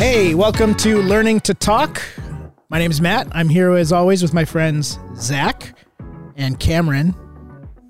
[0.00, 2.00] Hey, welcome to Learning to Talk.
[2.70, 3.28] My name is Matt.
[3.32, 5.76] I'm here as always with my friends Zach
[6.36, 7.14] and Cameron,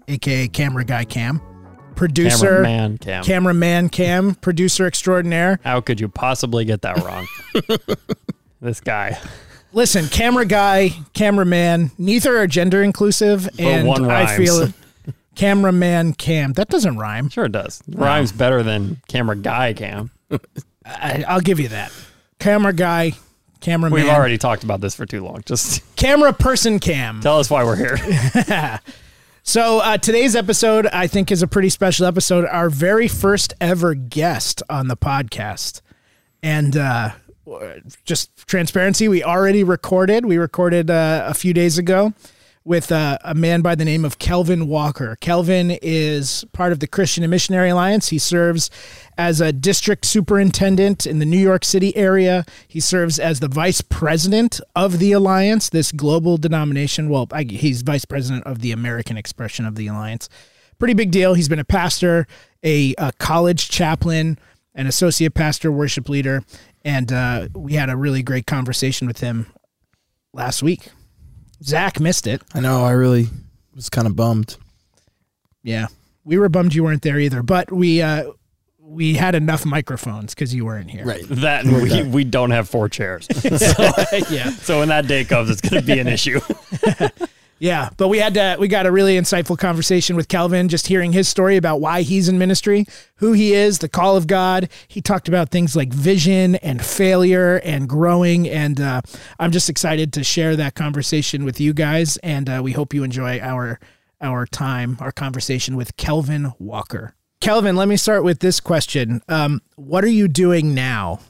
[0.08, 1.40] aka Camera Guy Cam,
[1.94, 3.22] producer, Cameraman Cam.
[3.22, 5.60] cameraman Cam, producer extraordinaire.
[5.62, 7.28] How could you possibly get that wrong?
[8.60, 9.16] this guy.
[9.72, 14.36] Listen, camera guy, cameraman, neither are gender inclusive, and one I rhymes.
[14.36, 14.68] feel
[15.36, 16.54] cameraman Cam.
[16.54, 17.28] That doesn't rhyme.
[17.28, 17.80] Sure it does.
[17.86, 20.10] Rhymes better than camera guy cam.
[20.90, 21.92] I, I'll give you that.
[22.38, 23.12] Camera guy,
[23.60, 24.00] cameraman.
[24.00, 25.42] We've already talked about this for too long.
[25.46, 27.20] Just camera person Cam.
[27.20, 28.80] tell us why we're here.
[29.42, 32.44] So uh, today's episode, I think, is a pretty special episode.
[32.44, 35.80] Our very first ever guest on the podcast,
[36.42, 37.12] and uh,
[38.04, 40.26] just transparency, we already recorded.
[40.26, 42.12] We recorded uh, a few days ago
[42.64, 45.16] with uh, a man by the name of Kelvin Walker.
[45.20, 48.08] Kelvin is part of the Christian and Missionary Alliance.
[48.08, 48.70] He serves
[49.16, 52.44] as a district superintendent in the New York City area.
[52.68, 57.08] He serves as the vice president of the alliance, this global denomination.
[57.08, 60.28] Well, I, he's vice president of the American expression of the alliance.
[60.78, 61.34] Pretty big deal.
[61.34, 62.26] He's been a pastor,
[62.62, 64.38] a, a college chaplain,
[64.74, 66.42] an associate pastor, worship leader,
[66.84, 69.46] and uh, we had a really great conversation with him
[70.32, 70.90] last week.
[71.62, 72.42] Zach missed it.
[72.54, 72.84] I know.
[72.84, 73.28] I really
[73.74, 74.56] was kind of bummed.
[75.62, 75.86] Yeah,
[76.24, 78.30] we were bummed you weren't there either, but we uh,
[78.90, 81.04] we had enough microphones because you weren't here.
[81.04, 81.24] Right.
[81.28, 83.28] That and we, we don't have four chairs.
[83.40, 83.90] So,
[84.30, 86.40] yeah, so when that day comes, it's going to be an issue.
[87.60, 87.90] yeah.
[87.98, 91.28] But we had to, we got a really insightful conversation with Kelvin, just hearing his
[91.28, 94.70] story about why he's in ministry, who he is, the call of God.
[94.88, 99.02] He talked about things like vision and failure and growing, and uh,
[99.38, 102.16] I'm just excited to share that conversation with you guys.
[102.18, 103.78] And uh, we hope you enjoy our
[104.22, 107.14] our time, our conversation with Kelvin Walker.
[107.40, 109.22] Kelvin, let me start with this question.
[109.28, 111.20] Um, what are you doing now?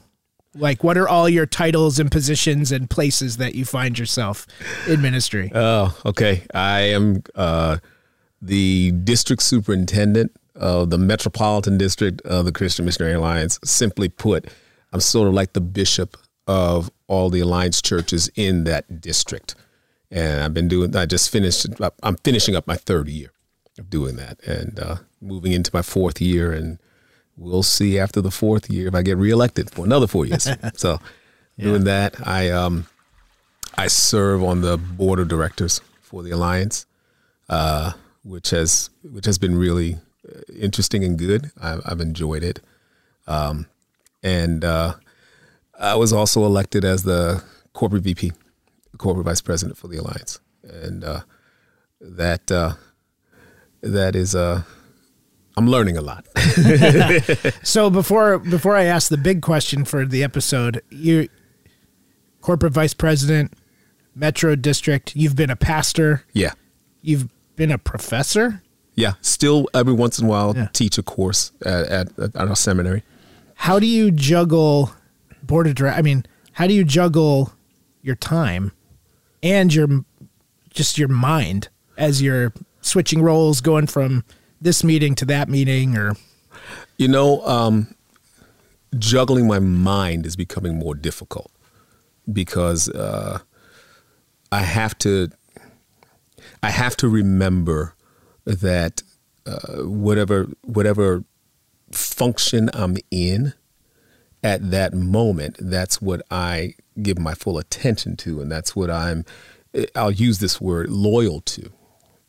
[0.53, 4.45] Like, what are all your titles and positions and places that you find yourself
[4.87, 5.51] in ministry?
[5.55, 6.43] Oh, okay.
[6.53, 7.77] I am uh,
[8.41, 13.59] the district superintendent of the Metropolitan District of the Christian Missionary Alliance.
[13.63, 14.49] Simply put,
[14.91, 16.17] I'm sort of like the bishop
[16.47, 19.55] of all the alliance churches in that district.
[20.09, 20.93] And I've been doing.
[20.95, 21.65] I just finished.
[22.03, 23.31] I'm finishing up my third year
[23.79, 26.51] of doing that, and uh, moving into my fourth year.
[26.51, 26.79] And
[27.37, 30.47] we'll see after the fourth year if I get reelected for another four years.
[30.75, 30.99] so,
[31.57, 32.87] doing that, I um,
[33.75, 36.85] I serve on the board of directors for the alliance,
[37.49, 37.93] uh,
[38.23, 39.97] which has which has been really
[40.27, 41.51] uh, interesting and good.
[41.61, 42.59] I, I've enjoyed it,
[43.27, 43.67] um,
[44.21, 44.95] and uh,
[45.79, 47.43] I was also elected as the
[47.73, 48.33] corporate VP,
[48.97, 51.21] corporate vice president for the alliance, and uh,
[51.99, 52.73] that uh,
[53.81, 54.63] that is uh,
[55.57, 56.25] I'm learning a lot.
[57.63, 61.27] So before before I ask the big question for the episode, you
[62.41, 63.53] corporate vice president,
[64.15, 66.53] Metro District, you've been a pastor, yeah,
[67.01, 68.61] you've been a professor.
[68.95, 69.13] yeah.
[69.21, 70.67] Still, every once in a while, Yeah.
[70.73, 73.03] teach a course at, at, at our seminary.
[73.55, 74.91] How do you juggle
[75.43, 75.99] board of directors?
[75.99, 77.53] I mean, how do you juggle
[78.01, 78.71] your time
[79.43, 79.87] and your
[80.71, 82.51] just your mind as you're
[82.81, 84.23] switching roles, going from
[84.61, 86.15] this meeting to that meeting, or
[86.97, 87.95] You know, um,
[88.97, 91.51] juggling my mind is becoming more difficult
[92.31, 93.39] because uh,
[94.51, 95.29] I have to.
[96.63, 97.95] I have to remember
[98.45, 99.01] that
[99.45, 101.23] uh, whatever whatever
[101.91, 103.53] function I'm in
[104.43, 109.25] at that moment, that's what I give my full attention to, and that's what I'm.
[109.95, 111.71] I'll use this word loyal to,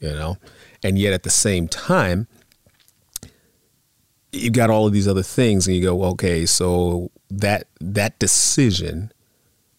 [0.03, 0.37] you know,
[0.83, 2.27] and yet at the same time
[4.33, 9.13] you've got all of these other things and you go okay so that that decision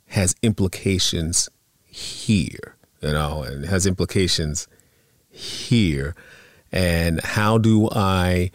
[0.07, 1.49] has implications
[1.85, 4.67] here you know and has implications
[5.29, 6.15] here.
[6.71, 8.51] And how do i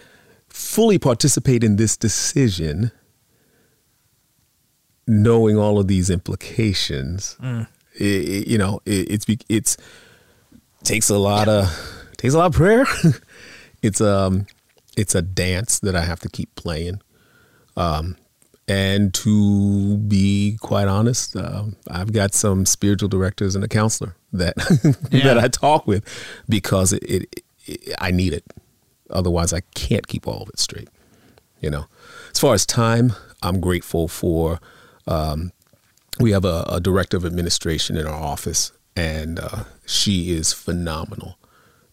[0.49, 2.91] fully participate in this decision
[5.07, 7.37] knowing all of these implications?
[7.43, 7.67] Mm.
[8.01, 9.77] I- I- you know it, it's it's
[10.85, 11.69] takes a lot of
[12.17, 12.87] takes a lot of prayer
[13.83, 14.47] it's um
[14.99, 17.01] it's a dance that I have to keep playing.
[17.77, 18.17] Um,
[18.67, 24.57] and to be quite honest, uh, I've got some spiritual directors and a counselor that
[25.11, 26.05] that I talk with
[26.49, 28.45] because it, it, it I need it.
[29.09, 30.89] Otherwise, I can't keep all of it straight.
[31.61, 31.87] You know,
[32.33, 34.61] as far as time, I'm grateful for.
[35.07, 35.53] Um,
[36.21, 41.39] we have a, a director of administration in our office, and uh, she is phenomenal.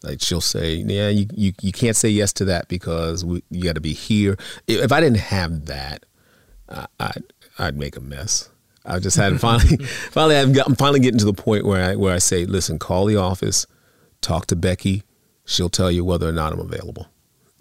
[0.02, 3.63] Like she'll say, yeah, you, you, you can't say yes to that because we, you
[3.63, 4.38] got to be here.
[4.68, 6.06] If I didn't have that,
[6.68, 7.24] I, I'd,
[7.60, 8.50] I'd make a mess.
[8.86, 11.96] I just had finally, finally, I've got, I'm finally getting to the point where I
[11.96, 13.68] where I say, listen, call the office,
[14.22, 15.04] talk to Becky.
[15.46, 17.08] She'll tell you whether or not I'm available.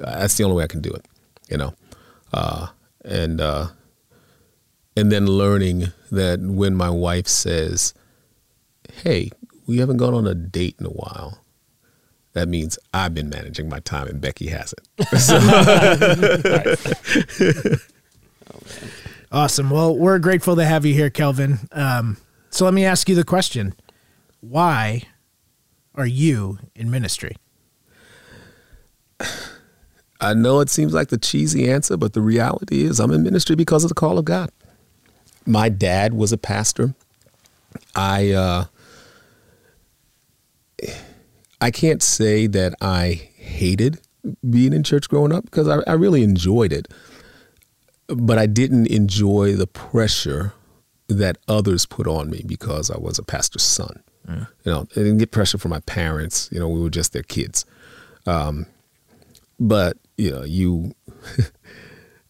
[0.03, 1.05] Uh, that's the only way I can do it,
[1.51, 1.75] you know.
[2.33, 2.69] Uh,
[3.05, 3.69] and uh,
[4.97, 7.95] and then learning that when my wife says,
[9.03, 9.31] "Hey,
[9.67, 11.39] we haven't gone on a date in a while,"
[12.33, 14.89] that means I've been managing my time and Becky hasn't.
[19.35, 19.69] Awesome.
[19.69, 21.59] Well, we're grateful to have you here, Kelvin.
[21.73, 22.19] Um,
[22.51, 23.75] so let me ask you the question:
[24.41, 25.03] Why
[25.97, 27.35] are you in ministry?
[30.21, 33.57] I know it seems like the cheesy answer, but the reality is I'm in ministry
[33.57, 34.51] because of the call of God.
[35.45, 36.95] My dad was a pastor.
[37.97, 38.67] I uh,
[41.65, 43.99] I can't say that I hated
[44.51, 46.89] being in church growing up because I, I really enjoyed it,
[48.09, 50.53] but I didn't enjoy the pressure
[51.09, 54.03] that others put on me because I was a pastor's son.
[54.65, 56.51] You know, I didn't get pressure from my parents.
[56.53, 57.65] You know, we were just their kids.
[58.27, 58.67] Um,
[59.59, 60.95] but you know, you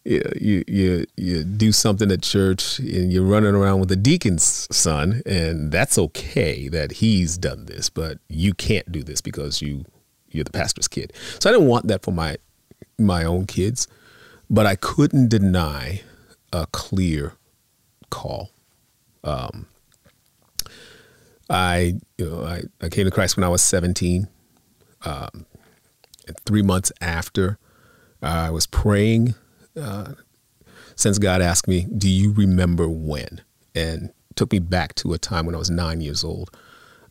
[0.05, 5.21] you, you you do something at church and you're running around with the deacon's son,
[5.25, 9.85] and that's okay that he's done this, but you can't do this because you
[10.29, 11.13] you're the pastor's kid.
[11.39, 12.37] So I didn't want that for my
[12.97, 13.87] my own kids,
[14.49, 16.01] but I couldn't deny
[16.53, 17.33] a clear
[18.09, 18.51] call.
[19.23, 19.67] Um,
[21.49, 24.27] I you know I, I came to Christ when I was 17.
[25.03, 25.45] Um,
[26.27, 27.59] and three months after
[28.21, 29.35] I was praying,
[29.79, 30.13] uh,
[30.95, 33.41] since God asked me, "Do you remember when?"
[33.75, 36.49] and took me back to a time when I was nine years old.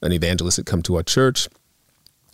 [0.03, 1.49] An evangelist had come to our church.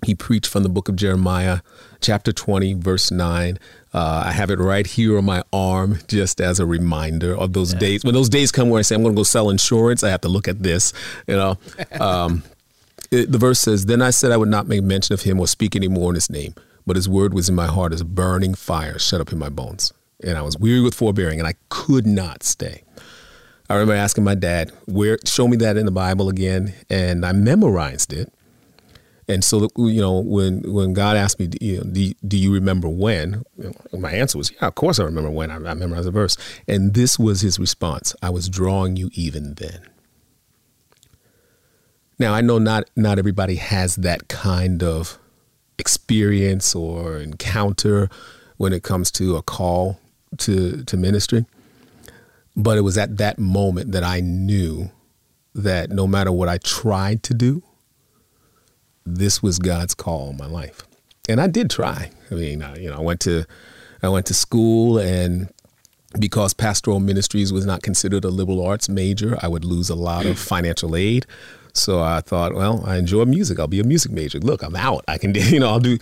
[0.04, 1.60] He preached from the book of Jeremiah,
[2.00, 3.58] chapter 20, verse 9.
[3.92, 7.74] Uh, I have it right here on my arm just as a reminder of those
[7.74, 8.02] days.
[8.02, 10.22] When those days come where I say, I'm going to go sell insurance, I have
[10.22, 10.92] to look at this,
[11.26, 11.58] you know.
[12.00, 12.44] Um,
[13.10, 15.46] it, the verse says, Then I said I would not make mention of him or
[15.48, 16.54] speak any more in his name,
[16.86, 19.48] but his word was in my heart as a burning fire shut up in my
[19.48, 19.92] bones.
[20.22, 22.82] And I was weary with forbearing, and I could not stay.
[23.68, 25.18] I remember asking my dad, "Where?
[25.24, 28.32] Show me that in the Bible again." And I memorized it.
[29.28, 32.88] And so, you know, when when God asked me, you know, do, do you remember
[32.88, 33.44] when?
[33.96, 35.52] My answer was, yeah, of course I remember when.
[35.52, 36.36] I, I memorized the verse.
[36.66, 39.82] And this was his response: I was drawing you even then.
[42.18, 45.16] Now I know not not everybody has that kind of
[45.78, 48.10] experience or encounter
[48.56, 50.00] when it comes to a call
[50.38, 51.46] to to ministry.
[52.56, 54.90] But it was at that moment that I knew
[55.54, 57.62] that no matter what I tried to do,
[59.06, 60.82] this was God's call on my life.
[61.28, 62.10] And I did try.
[62.30, 63.44] I mean, I, you know, I went to
[64.02, 65.48] I went to school and
[66.18, 70.26] because pastoral ministries was not considered a liberal arts major, I would lose a lot
[70.26, 71.26] of financial aid.
[71.72, 73.60] So I thought, well, I enjoy music.
[73.60, 74.40] I'll be a music major.
[74.40, 75.04] Look, I'm out.
[75.06, 75.98] I can, you know, I'll do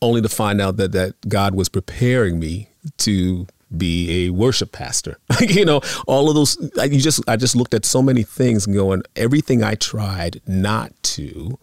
[0.00, 2.68] only to find out that that God was preparing me
[2.98, 3.46] to
[3.78, 5.18] be a worship pastor.
[5.40, 6.56] you know, all of those.
[6.78, 10.92] I, you just, I just looked at so many things going, everything I tried not
[11.02, 11.58] to.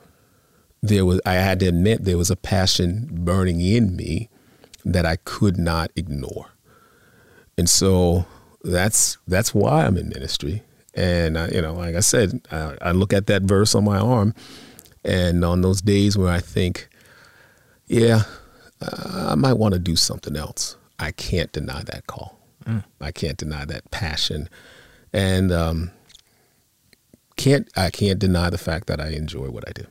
[0.84, 4.30] There was, I had to admit, there was a passion burning in me
[4.84, 6.48] that I could not ignore,
[7.56, 8.26] and so
[8.64, 10.64] that's that's why I'm in ministry.
[10.96, 14.00] And uh, you know, like I said, I, I look at that verse on my
[14.00, 14.34] arm,
[15.04, 16.90] and on those days where I think,
[17.86, 18.24] yeah,
[18.82, 20.78] I might want to do something else.
[21.02, 22.38] I can't deny that call.
[22.66, 22.84] Mm.
[23.02, 24.48] I can't deny that passion,
[25.12, 25.92] and um,
[27.36, 29.88] can't I can't deny the fact that I enjoy what I do,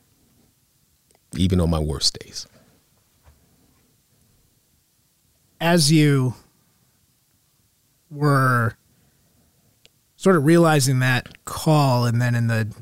[1.37, 2.47] even on my worst days.
[5.61, 6.35] As you
[8.09, 8.77] were
[10.15, 12.73] sort of realizing that call, and then in the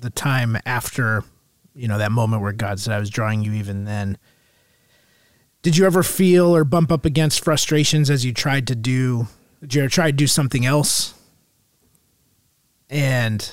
[0.00, 1.24] the time after,
[1.74, 4.18] you know, that moment where God said, "I was drawing you," even then
[5.66, 9.26] did you ever feel or bump up against frustrations as you tried to do
[9.60, 11.12] did you ever try to do something else?
[12.88, 13.52] And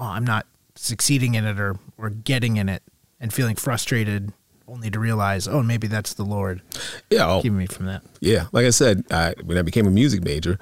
[0.00, 2.82] oh, i'm not succeeding in it or or getting in it
[3.20, 4.32] and feeling frustrated
[4.66, 6.62] only to realize oh maybe that's the lord
[7.10, 8.02] yeah I'll, keeping me from that.
[8.20, 10.58] Yeah like i said I, when i became a music major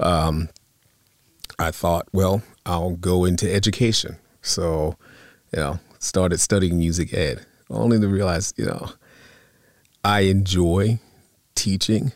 [0.00, 0.50] um,
[1.58, 4.18] i thought well i'll go into education.
[4.42, 4.98] So
[5.50, 8.90] you know started studying music ed only to realize you know
[10.02, 10.98] I enjoy
[11.54, 12.12] teaching.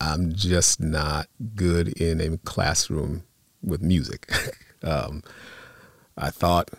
[0.00, 3.24] I'm just not good in a classroom
[3.62, 4.30] with music.
[4.82, 5.22] um,
[6.16, 6.70] I thought,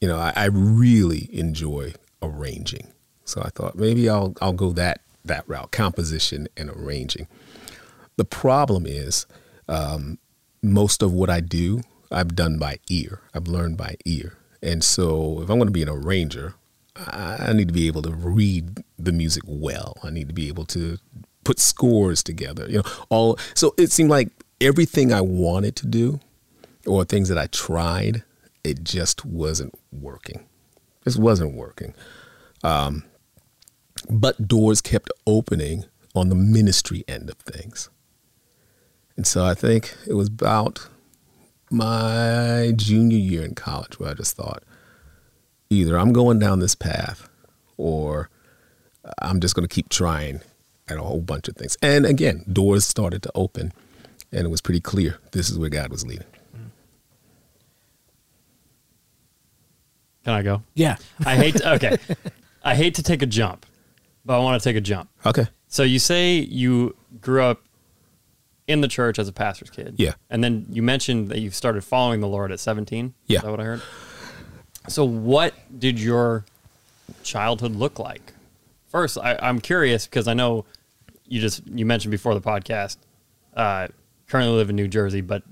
[0.00, 2.88] you know, I, I, really enjoy arranging,
[3.24, 7.28] so I thought maybe I'll I'll go that that route, composition and arranging.
[8.16, 9.26] The problem is,
[9.68, 10.18] um,
[10.62, 13.20] most of what I do, I've done by ear.
[13.34, 14.38] I've learned by ear.
[14.62, 16.54] And so if I'm going to be an arranger,
[17.06, 19.96] I need to be able to read the music well.
[20.02, 20.98] I need to be able to
[21.44, 22.66] put scores together.
[22.68, 26.20] You know, all so it seemed like everything I wanted to do
[26.86, 28.24] or things that I tried,
[28.64, 30.46] it just wasn't working.
[31.04, 31.94] Just wasn't working.
[32.64, 33.04] Um,
[34.10, 37.88] but doors kept opening on the ministry end of things.
[39.16, 40.88] And so I think it was about
[41.70, 44.62] my junior year in college where I just thought
[45.70, 47.28] either I'm going down this path
[47.76, 48.30] or
[49.20, 50.40] I'm just going to keep trying
[50.88, 51.76] at a whole bunch of things.
[51.82, 53.72] And again, doors started to open
[54.32, 56.26] and it was pretty clear this is where God was leading.
[60.24, 60.62] Can I go?
[60.74, 60.96] Yeah.
[61.24, 61.96] I hate to, okay.
[62.62, 63.64] I hate to take a jump,
[64.24, 65.08] but I want to take a jump.
[65.24, 65.46] Okay.
[65.68, 67.62] So you say you grew up
[68.66, 69.94] in the church as a pastor's kid.
[69.96, 70.12] Yeah.
[70.28, 73.14] And then you mentioned that you started following the Lord at 17.
[73.26, 73.38] Yeah.
[73.38, 73.82] Is that what I heard?
[74.88, 76.44] So what did your
[77.22, 78.32] childhood look like?
[78.88, 80.64] First, I, I'm curious because I know
[81.26, 82.96] you just you mentioned before the podcast,
[83.54, 83.88] uh,
[84.26, 85.42] currently live in New Jersey, but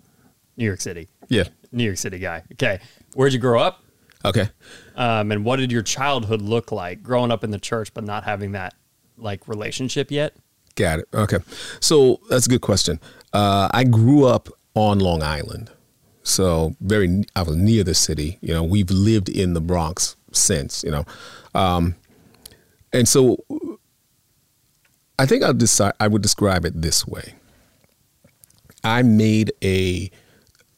[0.56, 1.08] New York City.
[1.28, 1.44] Yeah.
[1.72, 2.42] New York City guy.
[2.52, 2.80] Okay.
[3.14, 3.82] Where'd you grow up?
[4.24, 4.48] Okay.
[4.96, 8.24] Um, and what did your childhood look like growing up in the church but not
[8.24, 8.74] having that
[9.18, 10.34] like relationship yet?
[10.74, 11.08] Got it.
[11.12, 11.38] Okay.
[11.80, 13.00] So that's a good question.
[13.32, 15.70] Uh, I grew up on Long Island.
[16.26, 18.38] So very, I was near the city.
[18.40, 21.04] You know, we've lived in the Bronx since, you know.
[21.54, 21.94] Um,
[22.92, 23.36] and so
[25.20, 27.34] I think I'll decide, I would describe it this way.
[28.82, 30.10] I made a,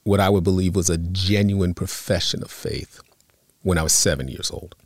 [0.05, 3.01] what I would believe was a genuine profession of faith
[3.63, 4.77] when I was seven years old,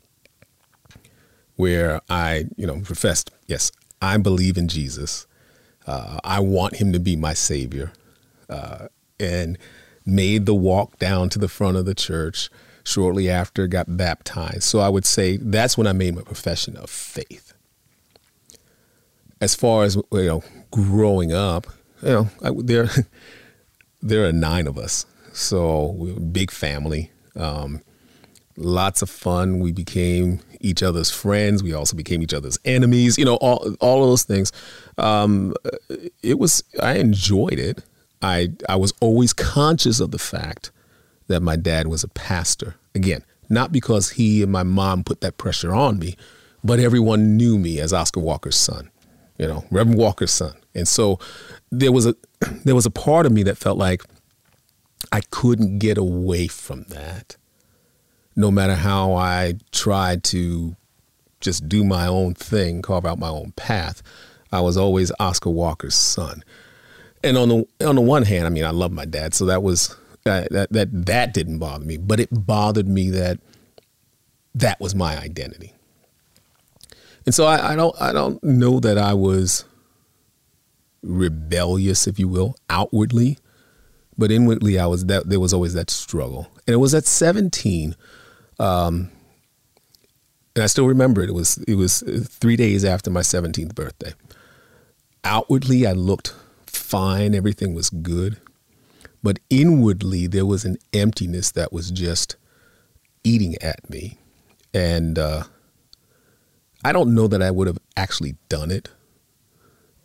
[1.56, 5.26] where I, you know, professed, yes, I believe in Jesus.
[5.88, 7.92] Uh, I want him to be my savior.
[8.48, 8.86] Uh,
[9.18, 9.58] and
[10.04, 12.50] made the walk down to the front of the church
[12.84, 14.64] shortly after got baptized.
[14.64, 17.54] So I would say that's when I made my profession of faith.
[19.40, 21.66] As far as you know, growing up,
[22.02, 22.88] you know, I, there
[24.02, 27.10] there are nine of us, so big family.
[27.34, 27.80] Um,
[28.56, 29.58] lots of fun.
[29.58, 31.62] We became each other's friends.
[31.62, 33.18] We also became each other's enemies.
[33.18, 34.52] You know, all all of those things.
[34.98, 35.54] Um,
[36.22, 37.82] it was I enjoyed it.
[38.22, 40.70] I I was always conscious of the fact
[41.28, 42.76] that my dad was a pastor.
[42.94, 46.16] Again, not because he and my mom put that pressure on me,
[46.62, 48.90] but everyone knew me as Oscar Walker's son.
[49.38, 50.54] You know, Reverend Walker's son.
[50.74, 51.18] And so
[51.70, 52.14] there was a
[52.64, 54.02] there was a part of me that felt like
[55.10, 57.36] I couldn't get away from that
[58.36, 60.76] no matter how I tried to
[61.40, 64.02] just do my own thing, carve out my own path,
[64.50, 66.44] I was always Oscar Walker's son.
[67.24, 69.62] And on the on the one hand, I mean, I love my dad, so that
[69.62, 69.94] was
[70.26, 73.38] uh, that that that didn't bother me, but it bothered me that
[74.54, 75.72] that was my identity.
[77.24, 79.64] And so I, I don't I don't know that I was
[81.02, 83.38] rebellious, if you will, outwardly,
[84.18, 86.48] but inwardly I was that there was always that struggle.
[86.66, 87.94] And it was at 17
[88.58, 89.10] um,
[90.54, 91.30] and I still remember it.
[91.30, 94.12] It was it was three days after my 17th birthday.
[95.24, 96.34] Outwardly, I looked
[96.76, 97.34] fine.
[97.34, 98.38] Everything was good,
[99.22, 102.36] but inwardly, there was an emptiness that was just
[103.24, 104.18] eating at me,
[104.74, 105.44] and uh,
[106.84, 108.90] I don't know that I would have actually done it,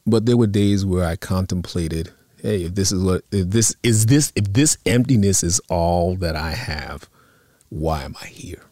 [0.05, 4.05] but there were days where I contemplated, "Hey, if this is what if this is
[4.07, 7.09] this if this emptiness is all that I have."
[7.69, 8.63] why am I here?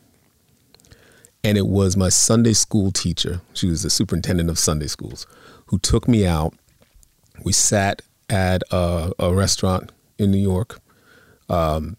[1.44, 5.28] And it was my Sunday school teacher, she was the superintendent of Sunday schools,
[5.68, 6.54] who took me out.
[7.44, 10.80] We sat at a, a restaurant in New York
[11.50, 11.98] um,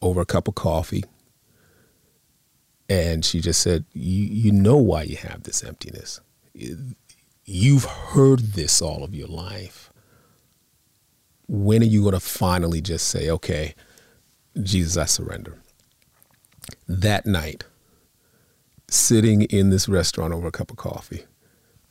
[0.00, 1.04] over a cup of coffee.
[2.88, 6.20] And she just said, You know why you have this emptiness.
[7.44, 9.90] You've heard this all of your life.
[11.48, 13.74] When are you going to finally just say, Okay,
[14.62, 15.58] Jesus, I surrender?
[16.88, 17.64] that night,
[18.88, 21.24] sitting in this restaurant over a cup of coffee,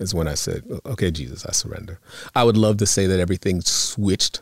[0.02, 2.00] is when I said, "Okay, Jesus, I surrender."
[2.36, 4.42] I would love to say that everything switched,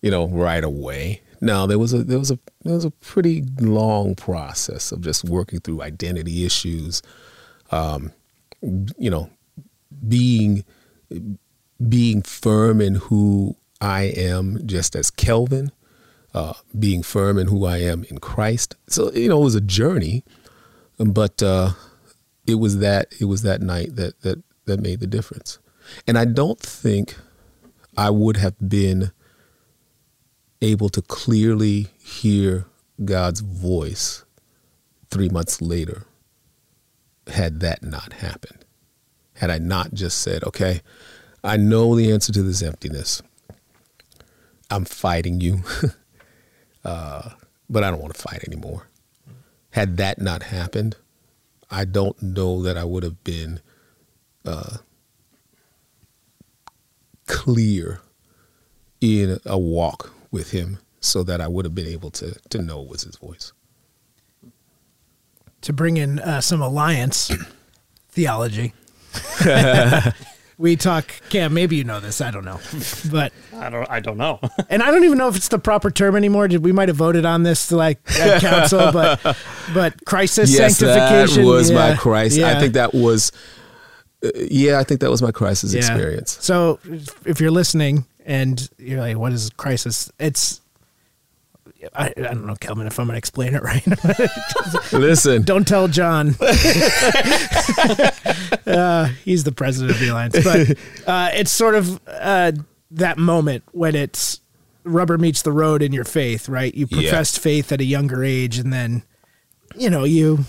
[0.00, 1.22] you know, right away.
[1.40, 5.24] No, there was a there was a there was a pretty long process of just
[5.24, 7.02] working through identity issues,
[7.70, 8.12] um,
[8.60, 9.30] you know,
[10.08, 10.64] being
[11.88, 15.72] being firm in who I am, just as Kelvin,
[16.32, 18.76] uh, being firm in who I am in Christ.
[18.86, 20.24] So you know, it was a journey,
[20.98, 21.72] but uh,
[22.46, 25.58] it was that it was that night that that that made the difference.
[26.06, 27.16] And I don't think
[27.96, 29.12] I would have been
[30.60, 32.66] able to clearly hear
[33.04, 34.24] God's voice
[35.10, 36.06] three months later
[37.26, 38.64] had that not happened.
[39.34, 40.82] Had I not just said, okay,
[41.42, 43.22] I know the answer to this emptiness.
[44.70, 45.62] I'm fighting you,
[46.84, 47.30] uh,
[47.68, 48.88] but I don't want to fight anymore.
[49.70, 50.96] Had that not happened,
[51.70, 53.60] I don't know that I would have been
[54.44, 54.78] uh,
[57.26, 58.00] clear
[59.00, 62.82] in a walk with him so that I would have been able to to know
[62.82, 63.52] it was his voice.
[65.62, 67.30] To bring in uh, some alliance
[68.10, 68.74] theology.
[70.58, 72.60] we talk Cam, maybe you know this, I don't know.
[73.10, 73.90] But I don't.
[73.90, 74.40] I don't know.
[74.70, 76.48] and I don't even know if it's the proper term anymore.
[76.48, 79.36] Did we might have voted on this like council, but
[79.74, 82.38] but crisis yes, sanctification that was yeah, my crisis.
[82.38, 82.56] yeah.
[82.56, 83.32] I think that was,
[84.50, 85.80] yeah, I think that was my crisis Yeah.
[85.80, 86.38] experience.
[86.40, 86.78] So
[87.24, 90.10] if you're listening and you're like, what is crisis?
[90.18, 90.60] It's
[91.96, 93.82] I, I don't know, Kelvin, if I'm going to explain it right.
[94.92, 96.28] Listen, don't tell John.
[98.66, 102.52] uh, he's the president of the alliance, but uh, it's sort of uh,
[102.92, 104.40] that moment when it's
[104.84, 106.72] rubber meets the road in your faith, right?
[106.74, 107.00] You Yeah.
[107.10, 109.02] professed faith at a younger age, and then
[109.76, 110.44] you know you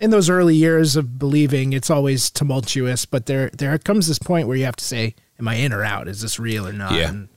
[0.00, 3.04] in those early years of believing, it's always tumultuous.
[3.06, 5.84] But there there comes this point where you have to say, "Am I in or
[5.84, 6.08] out?
[6.08, 7.08] Is this real or not?" Yeah.
[7.10, 7.28] And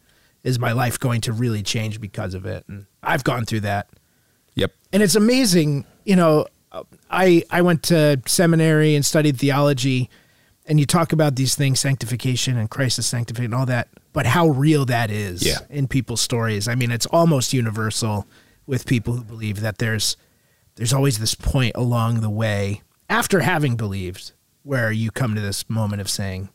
[0.44, 2.63] is my life going to really change because of it?
[2.68, 3.89] And I've gone through that
[4.56, 6.46] yep, and it's amazing you know
[7.10, 10.10] i i went to seminary and studied theology
[10.65, 14.48] and you talk about these things sanctification and crisis sanctification and all that but how
[14.50, 15.60] real that is Yeah.
[15.70, 18.27] in people's stories i mean it's almost universal
[18.68, 20.18] with people who believe that there's
[20.75, 24.32] there's always this point along the way after having believed
[24.63, 26.50] where you come to this moment of saying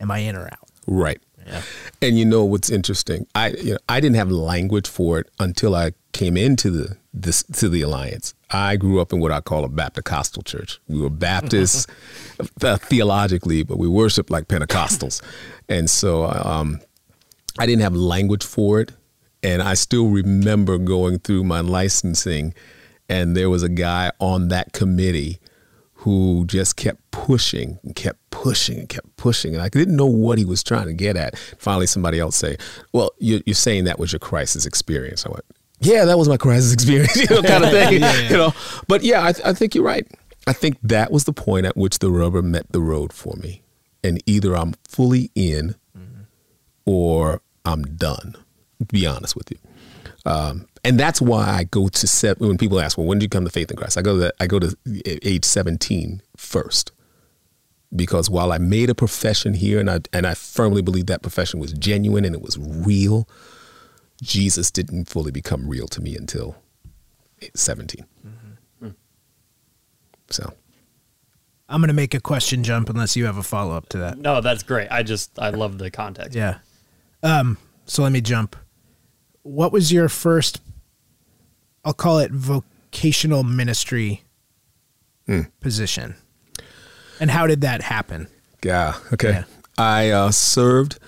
[0.00, 1.20] am i in or out right.
[1.46, 1.62] yeah.
[2.02, 3.26] And you know what's interesting?
[3.34, 7.42] I you know, I didn't have language for it until I came into the this
[7.44, 8.34] to the alliance.
[8.50, 10.78] I grew up in what I call a Bapticostal church.
[10.86, 11.86] We were Baptists
[12.62, 15.22] uh, theologically, but we worshiped like Pentecostals,
[15.68, 16.80] and so um,
[17.58, 18.92] I didn't have language for it.
[19.42, 22.54] And I still remember going through my licensing,
[23.08, 25.38] and there was a guy on that committee
[26.06, 29.54] who just kept pushing and kept pushing and kept pushing.
[29.54, 31.36] And I didn't know what he was trying to get at.
[31.58, 32.56] Finally, somebody else say,
[32.92, 35.26] Well, you're, you're saying that was your crisis experience.
[35.26, 35.44] I went,
[35.80, 38.02] Yeah, that was my crisis experience, you know, kind of thing.
[38.30, 38.52] You know,
[38.86, 40.06] but yeah, I, I think you're right.
[40.46, 43.62] I think that was the point at which the rubber met the road for me.
[44.04, 46.22] And either I'm fully in mm-hmm.
[46.84, 48.36] or I'm done,
[48.78, 49.58] to be honest with you.
[50.26, 53.28] Um, and that's why I go to set when people ask, well, when did you
[53.28, 53.96] come to faith in Christ?
[53.96, 54.76] I go to that, I go to
[55.26, 56.92] age 17 first.
[57.94, 61.60] Because while I made a profession here and I and I firmly believe that profession
[61.60, 63.28] was genuine and it was real,
[64.20, 66.56] Jesus didn't fully become real to me until
[67.54, 68.04] 17.
[70.30, 70.52] So
[71.68, 74.40] i'm going to make a question jump unless you have a follow-up to that No,
[74.40, 74.88] that's great.
[74.90, 76.34] I just I love the context.
[76.34, 76.58] Yeah.
[77.22, 78.56] Um, so let me jump.
[79.46, 80.60] What was your first
[81.86, 84.24] I'll call it vocational ministry
[85.60, 86.16] position?
[87.20, 88.26] And how did that happen?
[88.64, 88.96] Yeah.
[89.12, 89.30] Okay.
[89.30, 89.44] Yeah.
[89.78, 90.98] I uh, served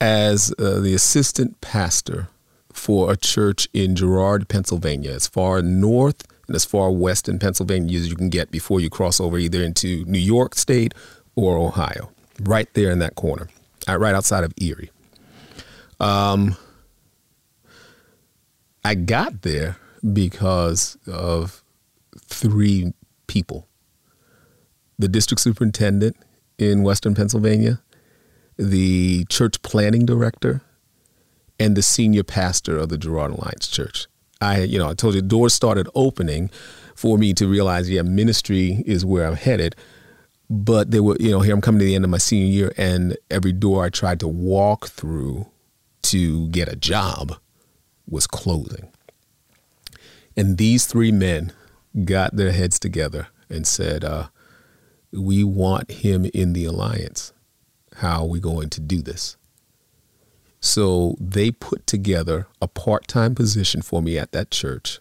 [0.00, 2.28] as uh, the assistant pastor
[2.72, 7.98] for a church in Girard, Pennsylvania, as far north and as far west in Pennsylvania
[7.98, 10.94] as you can get before you cross over either into New York State
[11.36, 12.10] or Ohio.
[12.40, 13.48] Right there in that corner,
[13.86, 14.90] right outside of Erie.
[16.00, 16.56] Um,
[18.84, 19.76] I got there
[20.12, 21.64] because of
[22.18, 22.92] three
[23.26, 23.66] people
[24.96, 26.16] the district superintendent
[26.56, 27.80] in Western Pennsylvania,
[28.56, 30.62] the church planting director,
[31.58, 34.06] and the senior pastor of the Girard Alliance Church.
[34.40, 36.48] I, you know, I told you doors started opening
[36.94, 39.74] for me to realize, yeah, ministry is where I'm headed.
[40.48, 42.72] But there were, you know, here I'm coming to the end of my senior year,
[42.76, 45.46] and every door I tried to walk through
[46.02, 47.36] to get a job
[48.08, 48.88] was closing.
[50.36, 51.52] And these three men
[52.04, 54.28] got their heads together and said, uh,
[55.12, 57.32] We want him in the alliance.
[57.96, 59.36] How are we going to do this?
[60.60, 64.98] So they put together a part time position for me at that church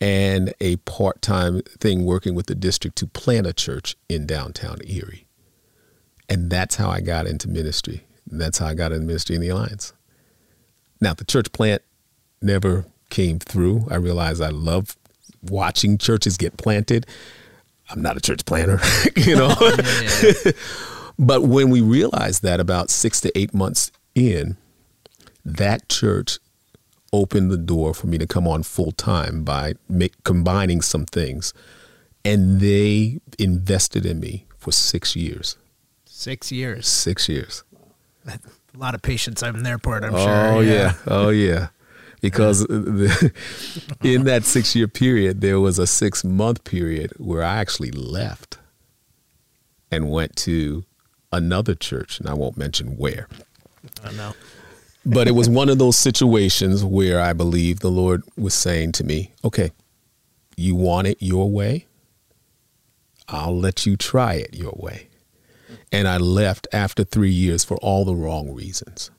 [0.00, 4.78] and a part time thing working with the district to plant a church in downtown
[4.86, 5.26] Erie.
[6.28, 8.04] And that's how I got into ministry.
[8.26, 9.92] That's how I got into ministry in the Alliance.
[11.00, 11.82] Now, the church plant
[12.44, 13.86] never came through.
[13.90, 14.96] I realized I love
[15.42, 17.06] watching churches get planted.
[17.90, 18.80] I'm not a church planter,
[19.16, 19.54] you know.
[21.18, 24.56] but when we realized that about six to eight months in,
[25.44, 26.38] that church
[27.12, 31.54] opened the door for me to come on full time by make, combining some things.
[32.24, 35.56] And they invested in me for six years.
[36.06, 36.88] Six years.
[36.88, 37.64] Six years.
[38.26, 38.38] A
[38.76, 40.20] lot of patience on their part, I'm sure.
[40.20, 40.64] oh, sure.
[40.64, 40.94] yeah.
[41.06, 41.68] Oh, yeah.
[42.24, 43.30] Because the,
[44.02, 48.56] in that six year period, there was a six month period where I actually left
[49.90, 50.84] and went to
[51.30, 53.28] another church, and I won't mention where.
[54.02, 54.32] I know.
[55.04, 59.04] but it was one of those situations where I believe the Lord was saying to
[59.04, 59.72] me, okay,
[60.56, 61.84] you want it your way?
[63.28, 65.08] I'll let you try it your way.
[65.92, 69.10] And I left after three years for all the wrong reasons.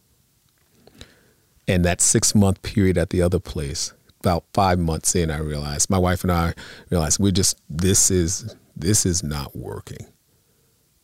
[1.67, 5.89] And that six month period at the other place, about five months in, I realized
[5.89, 6.53] my wife and I
[6.89, 10.05] realized we just this is this is not working,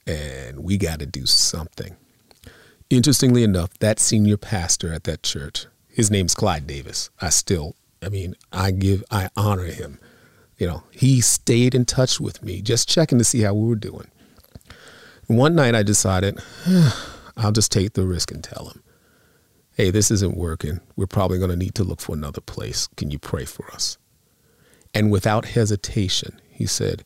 [0.05, 1.95] and we got to do something.
[2.89, 7.09] Interestingly enough, that senior pastor at that church, his name's Clyde Davis.
[7.21, 9.99] I still, I mean, I give, I honor him.
[10.57, 13.75] You know, he stayed in touch with me, just checking to see how we were
[13.75, 14.07] doing.
[15.27, 16.39] One night I decided,
[17.37, 18.83] I'll just take the risk and tell him,
[19.81, 20.79] hey, this isn't working.
[20.95, 22.87] We're probably going to need to look for another place.
[22.97, 23.97] Can you pray for us?
[24.93, 27.03] And without hesitation, he said,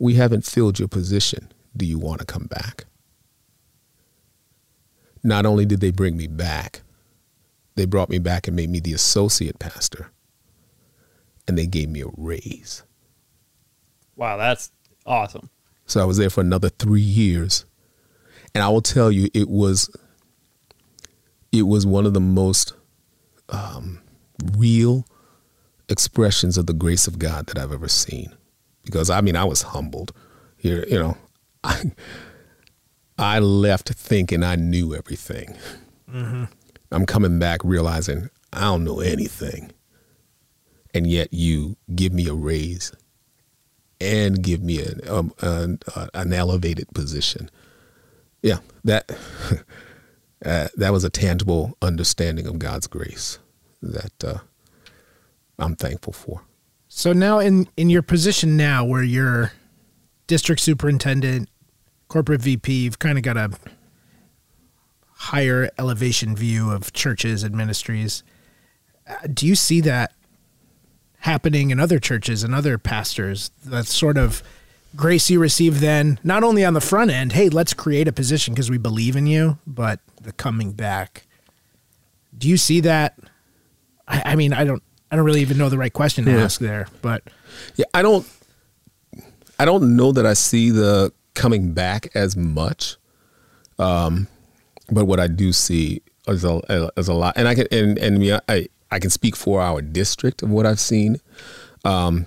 [0.00, 1.52] We haven't filled your position.
[1.76, 2.86] Do you want to come back?
[5.22, 6.82] Not only did they bring me back,
[7.76, 10.10] they brought me back and made me the associate pastor.
[11.46, 12.82] And they gave me a raise.
[14.16, 14.72] Wow, that's
[15.06, 15.48] awesome.
[15.86, 17.66] So I was there for another three years.
[18.52, 19.88] And I will tell you, it was
[21.52, 22.74] it was one of the most
[23.48, 24.00] um,
[24.56, 25.06] real
[25.88, 28.34] expressions of the grace of God that I've ever seen.
[28.84, 30.12] Because I mean, I was humbled.
[30.56, 31.16] Here, you know,
[31.64, 31.92] I
[33.18, 35.56] I left thinking I knew everything.
[36.10, 36.44] Mm-hmm.
[36.92, 39.72] I'm coming back realizing I don't know anything.
[40.94, 42.92] And yet you give me a raise
[44.00, 47.50] and give me an, um, an, uh, an elevated position.
[48.42, 49.10] Yeah, that
[50.44, 53.38] uh, that was a tangible understanding of God's grace
[53.82, 54.38] that uh,
[55.58, 56.42] I'm thankful for.
[56.88, 59.52] So now in in your position now where you're
[60.26, 61.48] district superintendent,
[62.08, 63.50] corporate VP, you've kind of got a
[65.10, 68.22] higher elevation view of churches and ministries.
[69.08, 70.12] Uh, do you see that
[71.20, 73.50] happening in other churches and other pastors?
[73.64, 74.42] That sort of
[74.94, 78.54] grace you receive then, not only on the front end, hey, let's create a position
[78.54, 81.26] because we believe in you, but the coming back.
[82.36, 83.18] Do you see that?
[84.08, 86.44] I, I mean, I don't, I don't really even know the right question to Yeah.
[86.44, 87.22] ask there, but
[87.76, 88.26] Yeah, I don't
[89.58, 92.96] I don't know that I see the coming back as much.
[93.78, 94.28] Um,
[94.90, 98.40] but what I do see is a, is a lot, and I can and and
[98.48, 101.20] I I can speak for our district of what I've seen.
[101.84, 102.26] Um,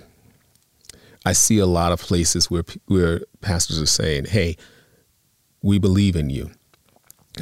[1.24, 4.56] I see a lot of places where where pastors are saying, "Hey,
[5.62, 6.50] we believe in you.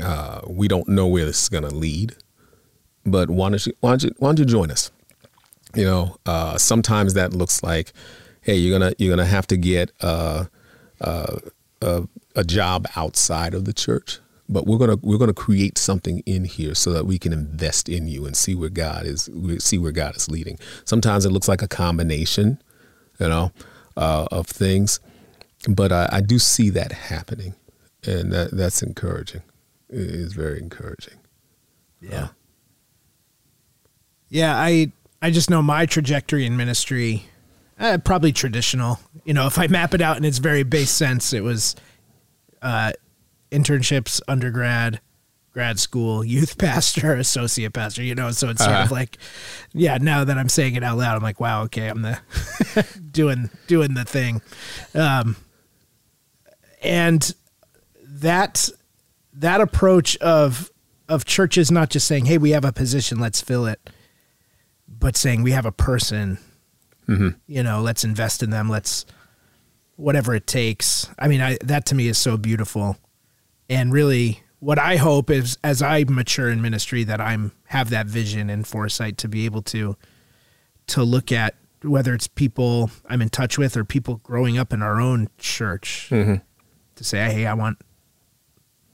[0.02, 2.14] Uh, we don't know where this is going to lead,
[3.06, 4.90] but why don't you why don't you why don't you join us?"
[5.74, 7.92] You know, uh, sometimes that looks like,
[8.40, 10.46] "Hey, you're gonna you're gonna have to get uh,
[11.00, 11.36] uh,
[11.80, 16.46] a, a job outside of the church." But we're gonna we're gonna create something in
[16.46, 19.92] here so that we can invest in you and see where God is see where
[19.92, 20.58] God is leading.
[20.84, 22.60] Sometimes it looks like a combination,
[23.18, 23.52] you know,
[23.96, 25.00] uh, of things,
[25.68, 27.54] but I, I do see that happening,
[28.04, 29.42] and that, that's encouraging.
[29.88, 31.18] It is very encouraging.
[32.00, 32.28] Yeah.
[34.28, 37.24] Yeah, I I just know my trajectory in ministry,
[37.80, 39.00] uh, probably traditional.
[39.24, 41.74] You know, if I map it out in its very base sense, it was
[42.62, 42.92] uh,
[43.50, 45.00] internships, undergrad,
[45.58, 48.04] grad school, youth pastor, associate pastor.
[48.04, 48.94] You know, so it's sort of Uh-huh.
[48.94, 49.18] like,
[49.72, 49.98] yeah.
[50.00, 52.20] Now that I'm saying it out loud, I'm like, wow, okay, I'm the
[53.10, 54.40] doing doing the thing,
[54.94, 55.34] um,
[56.82, 57.34] and
[58.04, 58.68] that
[59.32, 60.70] that approach of
[61.08, 63.80] of churches not just saying, "Hey, we have a position, let's fill it,"
[64.88, 66.38] but saying we have a person.
[67.46, 68.68] You know, let's invest in them.
[68.68, 69.06] Let's
[69.96, 71.08] whatever it takes.
[71.18, 72.98] I mean, I, that to me is so beautiful,
[73.70, 78.06] and really, what I hope is as I mature in ministry, that I'm have that
[78.06, 79.96] vision and foresight to be able to
[80.88, 84.82] to look at whether it's people I'm in touch with or people growing up in
[84.82, 86.36] our own church mm-hmm.
[86.96, 87.78] to say, "Hey, I want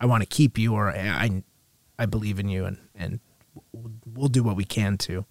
[0.01, 1.43] I want to keep you, or eh, I,
[1.99, 3.21] I believe in you, and and
[3.73, 5.25] we'll do what we can to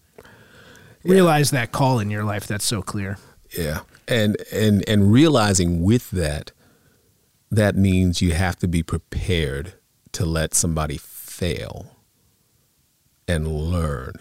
[1.04, 2.48] realize that call in your life.
[2.48, 3.18] That's so clear.
[3.56, 6.52] Yeah, and and and realizing with that,
[7.52, 9.76] that means you have to be prepared
[10.14, 11.98] to let somebody fail
[13.28, 14.14] and learn.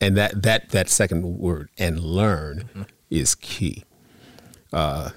[0.00, 2.82] And that that that second word and learn mm-hmm.
[3.10, 3.84] is key.
[4.72, 5.10] Uh,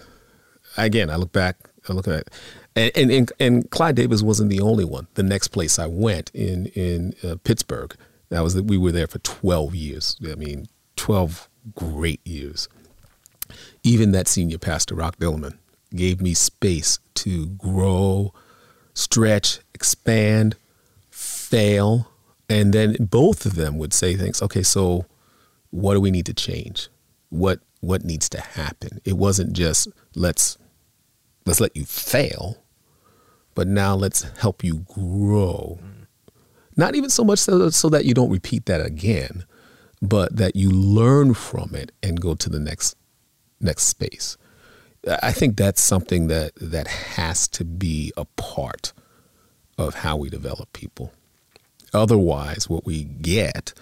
[0.78, 2.30] again, I look back, I look at
[2.76, 5.08] and, and, and and Clive Davis wasn't the only one.
[5.15, 7.95] The next place I went in in uh, Pittsburgh,
[8.30, 10.17] that was that we were there for 12 years.
[10.30, 12.69] I mean, 12 great years.
[13.84, 15.58] Even that senior pastor, Rock Dillman,
[15.95, 18.34] gave me space to grow,
[18.93, 20.56] stretch, expand,
[21.10, 22.12] fail,
[22.49, 24.41] and then both of them would say things.
[24.41, 25.06] Okay, so
[25.71, 26.89] what do we need to change?
[27.30, 28.99] What what needs to happen?
[29.06, 30.58] It wasn't just let's
[31.45, 32.58] let's let you fail,
[33.56, 35.80] but now let's help you grow.
[36.75, 39.43] Not even so much so, so that you don't repeat that again,
[40.02, 42.95] but that you learn from it and go to the next
[43.60, 44.38] next space.
[45.08, 48.94] I think that's something that that has to be a part
[49.78, 51.14] of how we develop people.
[51.94, 53.74] Otherwise, what we get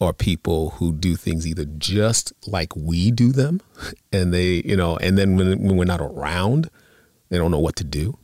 [0.00, 3.60] are people who do things either just like we do them,
[4.12, 6.68] and they, you know, and then when, when we're not around,
[7.30, 8.18] they don't know what to do,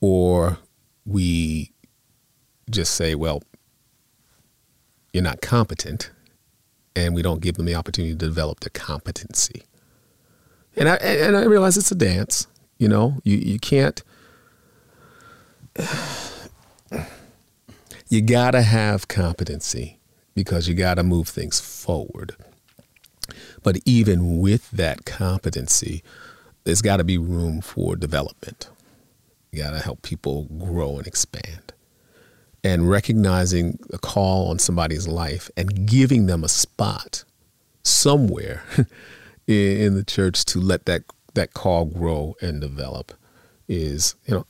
[0.00, 0.58] or
[1.06, 1.72] we
[2.70, 3.42] just say, well,
[5.12, 6.10] you're not competent,
[6.94, 9.62] and we don't give them the opportunity to develop their competency.
[10.80, 12.46] And I and I realize it's a dance.
[12.78, 14.02] You know, you you can't.
[18.12, 20.00] You gotta have competency
[20.34, 22.34] because you gotta move things forward.
[23.62, 26.02] But even with that competency,
[26.64, 28.68] there's got to be room for development.
[29.52, 31.72] You got to help people grow and expand.
[32.64, 37.22] And recognizing a call on somebody's life and giving them a spot
[37.84, 38.64] somewhere
[39.50, 41.02] in the church to let that
[41.34, 43.12] that call grow and develop
[43.68, 44.46] is you know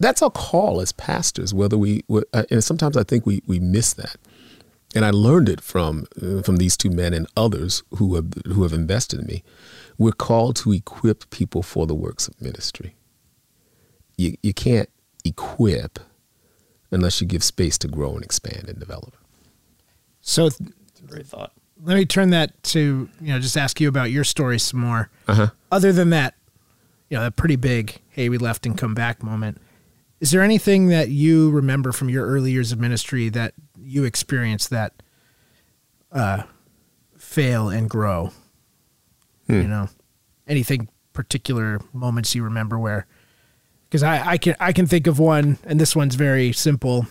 [0.00, 3.92] that's our call as pastors whether we uh, and sometimes i think we we miss
[3.94, 4.16] that.
[4.94, 8.62] And i learned it from uh, from these two men and others who have who
[8.62, 9.42] have invested in me.
[9.98, 12.96] We're called to equip people for the works of ministry.
[14.16, 14.88] You you can't
[15.24, 15.98] equip
[16.90, 19.14] unless you give space to grow and expand and develop.
[20.22, 20.48] So
[21.06, 24.58] great thought let me turn that to you know just ask you about your story
[24.58, 25.10] some more.
[25.26, 25.48] Uh-huh.
[25.70, 26.34] Other than that,
[27.08, 29.60] you know, that pretty big "hey, we left and come back" moment.
[30.20, 34.70] Is there anything that you remember from your early years of ministry that you experienced
[34.70, 34.94] that
[36.10, 36.42] uh,
[37.16, 38.32] fail and grow?
[39.46, 39.62] Hmm.
[39.62, 39.88] You know,
[40.46, 43.06] anything particular moments you remember where?
[43.88, 47.06] Because I, I can I can think of one, and this one's very simple.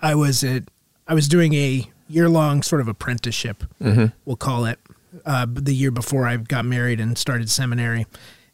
[0.00, 0.64] I was at
[1.08, 4.06] I was doing a year long sort of apprenticeship, mm-hmm.
[4.24, 4.78] we'll call it,
[5.24, 8.06] uh, the year before I got married and started seminary.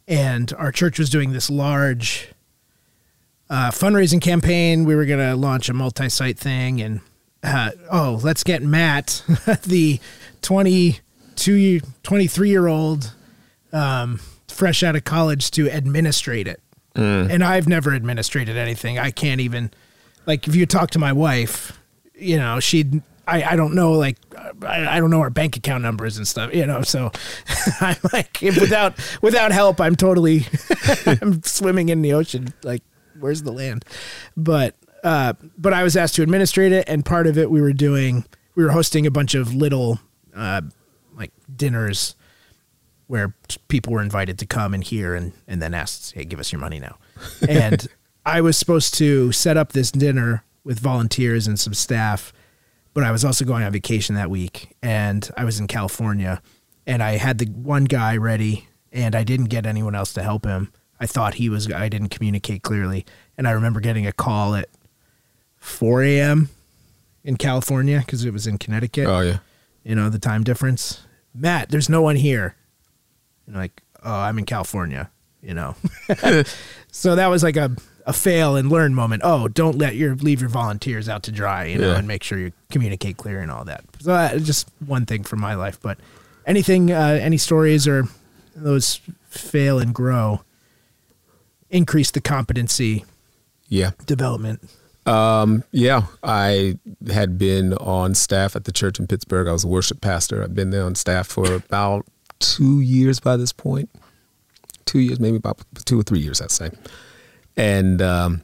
[0.07, 2.29] And our church was doing this large
[3.49, 4.85] uh, fundraising campaign.
[4.85, 6.81] We were going to launch a multi site thing.
[6.81, 7.01] And
[7.43, 9.23] uh, oh, let's get Matt,
[9.63, 9.99] the
[10.41, 13.13] 22, 23 year old,
[13.73, 16.61] um, fresh out of college, to administrate it.
[16.95, 17.29] Mm.
[17.29, 18.99] And I've never administrated anything.
[18.99, 19.71] I can't even,
[20.25, 21.79] like, if you talk to my wife,
[22.13, 24.17] you know, she'd I, I don't know like
[24.61, 27.11] I, I don't know our bank account numbers and stuff you know so
[27.81, 30.45] I'm like without without help I'm totally
[31.05, 32.83] I'm swimming in the ocean like
[33.19, 33.85] where's the land?
[34.35, 37.73] But uh but I was asked to administrate it and part of it we were
[37.73, 39.99] doing we were hosting a bunch of little
[40.35, 40.61] uh
[41.15, 42.15] like dinners
[43.07, 43.33] where
[43.67, 46.59] people were invited to come and hear and and then asked hey give us your
[46.59, 46.97] money now.
[47.47, 47.87] And
[48.25, 52.33] I was supposed to set up this dinner with volunteers and some staff
[52.93, 56.41] but I was also going on vacation that week and I was in California
[56.85, 60.45] and I had the one guy ready and I didn't get anyone else to help
[60.45, 60.71] him.
[60.99, 63.05] I thought he was, I didn't communicate clearly.
[63.37, 64.67] And I remember getting a call at
[65.57, 66.49] 4 a.m.
[67.23, 69.07] in California because it was in Connecticut.
[69.07, 69.37] Oh, yeah.
[69.83, 71.01] You know, the time difference.
[71.33, 72.55] Matt, there's no one here.
[73.47, 75.09] And like, oh, I'm in California,
[75.41, 75.75] you know.
[76.91, 77.71] so that was like a
[78.05, 79.21] a fail and learn moment.
[79.23, 81.97] Oh, don't let your leave your volunteers out to dry, you know, yeah.
[81.97, 83.83] and make sure you communicate clear and all that.
[83.99, 85.97] So uh, just one thing from my life, but
[86.45, 88.07] anything, uh, any stories or
[88.55, 90.41] those fail and grow,
[91.69, 93.05] increase the competency,
[93.67, 94.61] yeah, development.
[95.05, 96.77] Um, yeah, I
[97.11, 99.47] had been on staff at the church in Pittsburgh.
[99.47, 100.43] I was a worship pastor.
[100.43, 102.05] I've been there on staff for about
[102.39, 103.89] two years by this point.
[104.85, 106.69] Two years, maybe about two or three years, I'd say.
[107.57, 108.41] And um,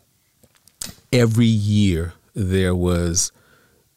[1.11, 3.31] every year there was,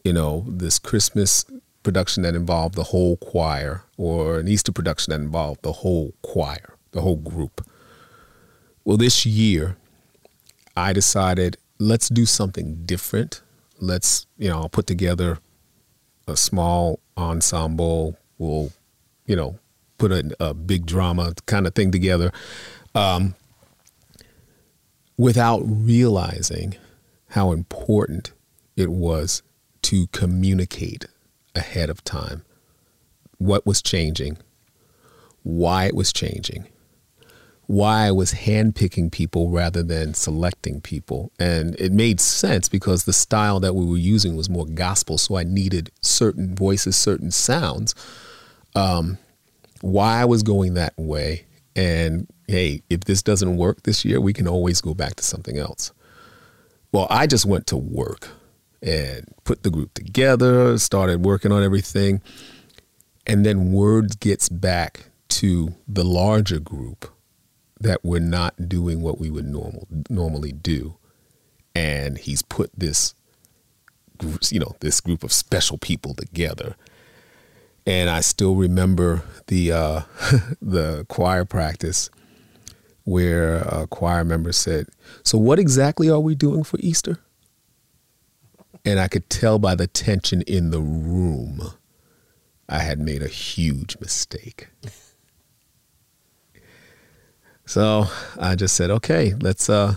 [0.05, 1.45] you know, this Christmas
[1.83, 6.75] production that involved the whole choir, or an Easter production that involved the whole choir,
[6.93, 7.67] the whole group.
[8.85, 9.77] Well, this year
[10.77, 13.43] I decided let's do something different.
[13.81, 15.39] let's you know I'll put together
[16.29, 18.17] a small ensemble.
[18.39, 18.73] We'll
[19.27, 19.59] you know
[19.99, 22.33] put a, a big drama kind of thing together,
[22.95, 23.35] um,
[25.21, 26.75] without realizing
[27.29, 28.33] how important
[28.75, 29.43] it was
[29.83, 31.05] to communicate
[31.55, 32.43] ahead of time
[33.37, 34.39] what was changing,
[35.43, 36.67] why it was changing,
[37.67, 41.31] why I was handpicking people rather than selecting people.
[41.39, 45.19] And it made sense because the style that we were using was more gospel.
[45.19, 47.95] So I needed certain voices, certain sounds.
[48.75, 49.19] Um,
[49.83, 51.45] why I was going that way.
[51.81, 55.57] And hey, if this doesn't work this year, we can always go back to something
[55.57, 55.93] else.
[56.93, 58.29] Well, I just went to work
[58.83, 62.21] and put the group together, started working on everything.
[63.27, 67.11] And then word gets back to the larger group
[67.81, 70.99] that we're not doing what we would normal normally do.
[71.75, 73.15] And he's put this
[74.51, 76.77] you know, this group of special people together.
[77.87, 80.01] And I still remember the uh,
[80.63, 82.11] the choir practice
[83.05, 84.89] where a choir member said,
[85.23, 87.19] "So what exactly are we doing for Easter?"
[88.85, 91.61] And I could tell by the tension in the room,
[92.69, 94.69] I had made a huge mistake.
[97.67, 98.07] so
[98.39, 99.97] I just said, "Okay, let's uh,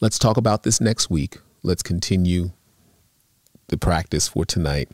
[0.00, 1.38] let's talk about this next week.
[1.62, 2.52] Let's continue
[3.68, 4.90] the practice for tonight."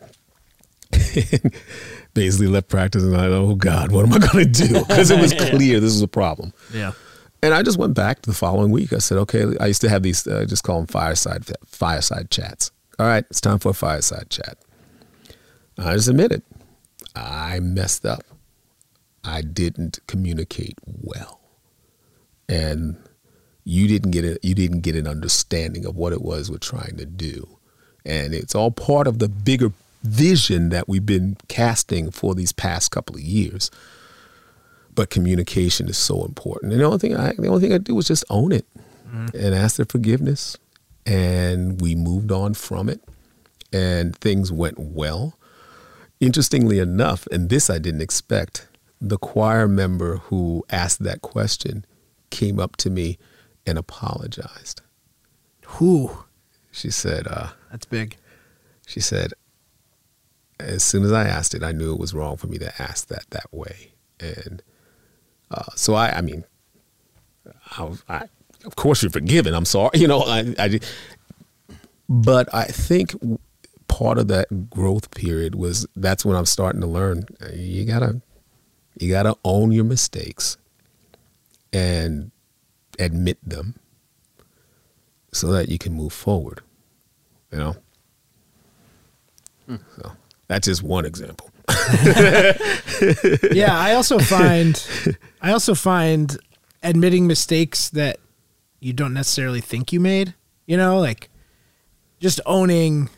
[2.15, 4.85] Basically, left practice, and I, oh God, what am I going to do?
[4.89, 6.53] Because it was clear this was a problem.
[6.73, 6.93] Yeah.
[7.43, 8.93] And I just went back the following week.
[8.93, 12.73] I said, okay, I used to have these, uh, just call them fireside fireside chats.
[12.99, 14.59] All right, it's time for a fireside chat.
[15.79, 16.43] I just admitted
[17.15, 18.25] I messed up.
[19.23, 21.41] I didn't communicate well,
[22.49, 22.97] and
[23.65, 24.39] you didn't get it.
[24.43, 27.59] You didn't get an understanding of what it was we're trying to do,
[28.05, 29.73] and it's all part of the bigger
[30.03, 33.71] vision that we've been casting for these past couple of years
[34.99, 36.73] but communication is so important.
[36.73, 38.67] And the only thing I the only thing I do was just own it
[39.07, 39.29] mm-hmm.
[39.33, 40.57] and ask their forgiveness,
[41.07, 43.01] and we moved on from it,
[43.73, 45.39] and things went well.
[46.19, 48.67] Interestingly enough, and this I didn't expect,
[49.01, 51.85] the choir member who asked that question
[52.31, 53.19] came up to me
[53.65, 54.81] and apologized.
[55.79, 56.25] Who?
[56.73, 58.17] She said, uh, "That's big."
[58.85, 59.33] She said,
[60.59, 63.09] "As soon as I asked it, I knew it was wrong for me to ask
[63.09, 64.63] that that way." And
[65.51, 66.45] uh, so I, I mean,
[67.77, 68.23] I, I,
[68.65, 69.55] of course you're forgiven.
[69.55, 70.21] I'm sorry, you know.
[70.21, 70.81] I, I,
[72.09, 73.15] but I think
[73.87, 77.25] part of that growth period was that's when I'm starting to learn.
[77.53, 78.21] You gotta,
[78.99, 80.57] you gotta own your mistakes,
[81.73, 82.31] and
[82.99, 83.77] admit them,
[85.33, 86.61] so that you can move forward.
[87.53, 87.77] You know.
[89.67, 89.77] Hmm.
[89.97, 90.13] So
[90.49, 91.51] that's just one example.
[93.53, 94.85] yeah, I also find
[95.41, 96.37] I also find
[96.83, 98.19] admitting mistakes that
[98.81, 100.35] you don't necessarily think you made,
[100.67, 101.29] you know, like
[102.19, 103.11] just owning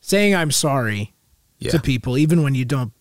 [0.00, 1.14] saying I'm sorry
[1.58, 1.70] yeah.
[1.72, 2.92] to people even when you don't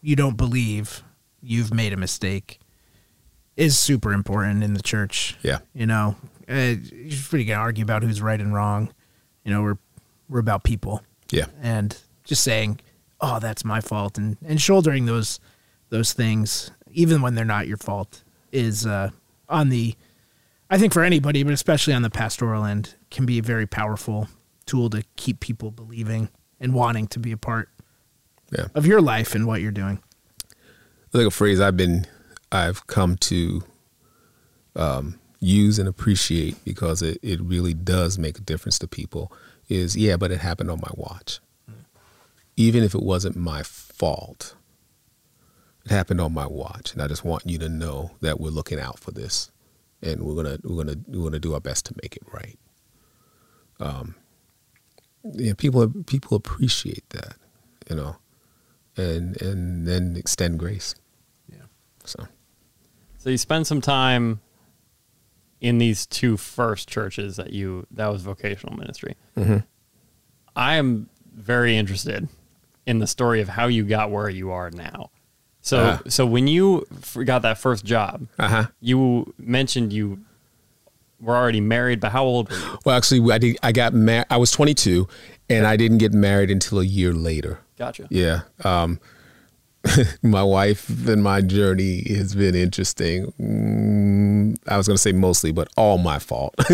[0.00, 1.02] you don't believe
[1.42, 2.60] you've made a mistake
[3.56, 5.36] is super important in the church.
[5.42, 5.58] Yeah.
[5.74, 6.16] You know,
[6.48, 8.92] uh, you're pretty gonna argue about who's right and wrong.
[9.44, 9.78] You know, we're
[10.28, 11.02] we're about people.
[11.30, 11.46] Yeah.
[11.60, 11.96] And
[12.30, 12.78] just saying,
[13.20, 15.40] oh, that's my fault, and and shouldering those
[15.90, 19.10] those things, even when they're not your fault, is uh,
[19.48, 19.96] on the,
[20.70, 24.28] I think for anybody, but especially on the pastoral end, can be a very powerful
[24.64, 26.28] tool to keep people believing
[26.60, 27.68] and wanting to be a part
[28.52, 28.68] yeah.
[28.76, 30.00] of your life and what you're doing.
[30.48, 32.06] I think a phrase I've been,
[32.52, 33.64] I've come to
[34.76, 39.32] um, use and appreciate because it, it really does make a difference to people
[39.68, 41.40] is, yeah, but it happened on my watch
[42.60, 44.54] even if it wasn't my fault,
[45.86, 48.78] it happened on my watch, and I just want you to know that we're looking
[48.78, 49.50] out for this,
[50.02, 52.58] and we're gonna we're gonna we're gonna do our best to make it right.
[53.80, 54.14] Um,
[55.24, 57.36] yeah, people people appreciate that,
[57.88, 58.16] you know,
[58.94, 60.94] and and then extend grace.
[61.50, 61.64] Yeah.
[62.04, 62.28] So.
[63.16, 64.40] So you spend some time
[65.62, 69.16] in these two first churches that you that was vocational ministry.
[69.34, 69.58] Mm-hmm.
[70.54, 72.28] I am very interested
[72.90, 75.10] in the story of how you got where you are now.
[75.60, 76.84] So, uh, so when you
[77.24, 78.66] got that first job, uh-huh.
[78.80, 80.18] you mentioned you
[81.20, 82.78] were already married, but how old were you?
[82.84, 84.26] Well, actually, I did, I got married.
[84.28, 85.06] I was 22,
[85.48, 87.60] and I didn't get married until a year later.
[87.78, 88.08] Gotcha.
[88.10, 88.40] Yeah.
[88.64, 88.98] Um,
[90.22, 93.32] my wife and my journey has been interesting.
[93.40, 96.54] Mm, I was going to say mostly, but all my fault.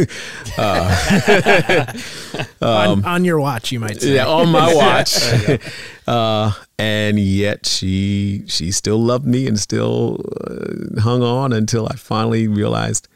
[0.58, 1.86] on,
[3.04, 4.10] on your watch, you might say.
[4.10, 5.60] Um, yeah, on my watch.
[6.06, 11.96] uh, and yet she she still loved me and still uh, hung on until I
[11.96, 13.08] finally realized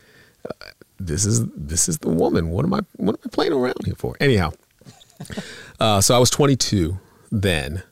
[0.48, 0.53] uh,
[0.98, 2.51] this is this is the woman.
[2.51, 4.16] What am I what am I playing around here for?
[4.20, 4.53] Anyhow,
[5.78, 6.98] uh, so I was 22
[7.30, 7.82] then.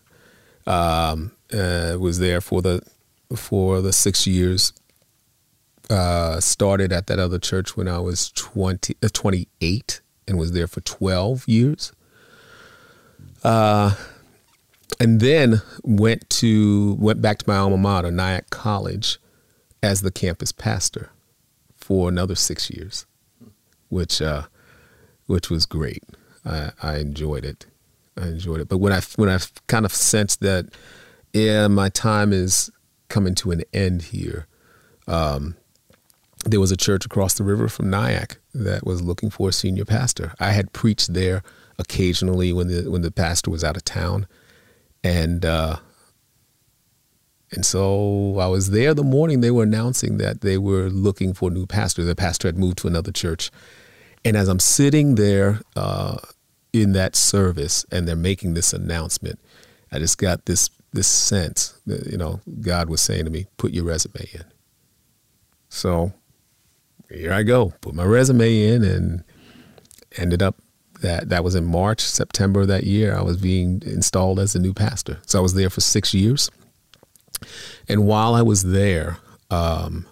[0.67, 2.83] Um, uh, was there for the
[3.35, 4.73] for the six years.
[5.91, 10.67] Uh, started at that other church when I was 20, uh, 28 and was there
[10.67, 11.93] for 12 years.
[13.43, 13.95] Uh,
[15.01, 19.19] and then went to went back to my alma mater, Nyack College,
[19.83, 21.11] as the campus pastor
[21.75, 23.07] for another six years,
[23.89, 24.43] which uh,
[25.27, 26.03] which was great.
[26.45, 27.67] I, I enjoyed it.
[28.17, 28.69] I enjoyed it.
[28.69, 29.39] But when I when I
[29.69, 30.67] kind of sensed that,
[31.33, 32.71] yeah, my time is
[33.09, 34.47] coming to an end here.
[35.07, 35.57] Um,
[36.45, 39.85] there was a church across the river from Nyack that was looking for a senior
[39.85, 40.35] pastor.
[40.39, 41.43] I had preached there
[41.79, 44.27] occasionally when the when the pastor was out of town,
[45.03, 45.77] and uh,
[47.51, 51.51] and so I was there the morning they were announcing that they were looking for
[51.51, 52.05] a new pastor.
[52.05, 53.51] The pastor had moved to another church,
[54.25, 56.19] and as I'm sitting there uh,
[56.73, 59.41] in that service, and they're making this announcement,
[59.91, 63.73] I just got this this sense that you know God was saying to me, "Put
[63.73, 64.45] your resume in."
[65.69, 66.13] So
[67.11, 69.25] here I go, put my resume in, and
[70.17, 70.57] ended up
[71.01, 73.17] that that was in March, September of that year.
[73.17, 75.19] I was being installed as the new pastor.
[75.27, 76.51] So I was there for six years,
[77.89, 79.19] and while I was there,
[79.51, 80.07] um,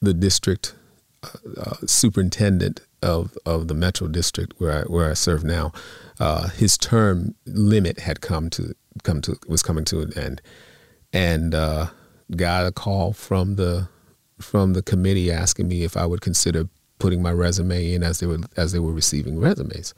[0.00, 0.74] the district
[1.22, 5.72] uh, uh, superintendent of of the Metro District where I where I serve now,
[6.18, 10.42] uh, his term limit had come to come to was coming to an end,
[11.12, 11.88] and uh,
[12.36, 13.88] got a call from the
[14.40, 16.68] from the committee asking me if I would consider
[16.98, 19.94] putting my resume in as they were as they were receiving resumes.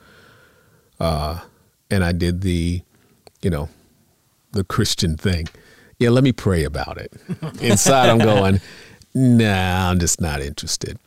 [0.98, 1.40] Uh,
[1.90, 2.82] and I did the,
[3.42, 3.68] you know,
[4.52, 5.46] the Christian thing.
[5.98, 7.12] Yeah, let me pray about it.
[7.60, 8.60] Inside, I'm going,
[9.14, 10.98] nah, I'm just not interested.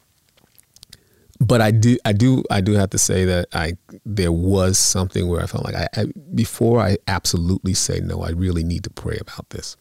[1.39, 5.29] But I do, I do, I do have to say that I there was something
[5.29, 8.89] where I felt like I, I before I absolutely say no, I really need to
[8.89, 9.77] pray about this.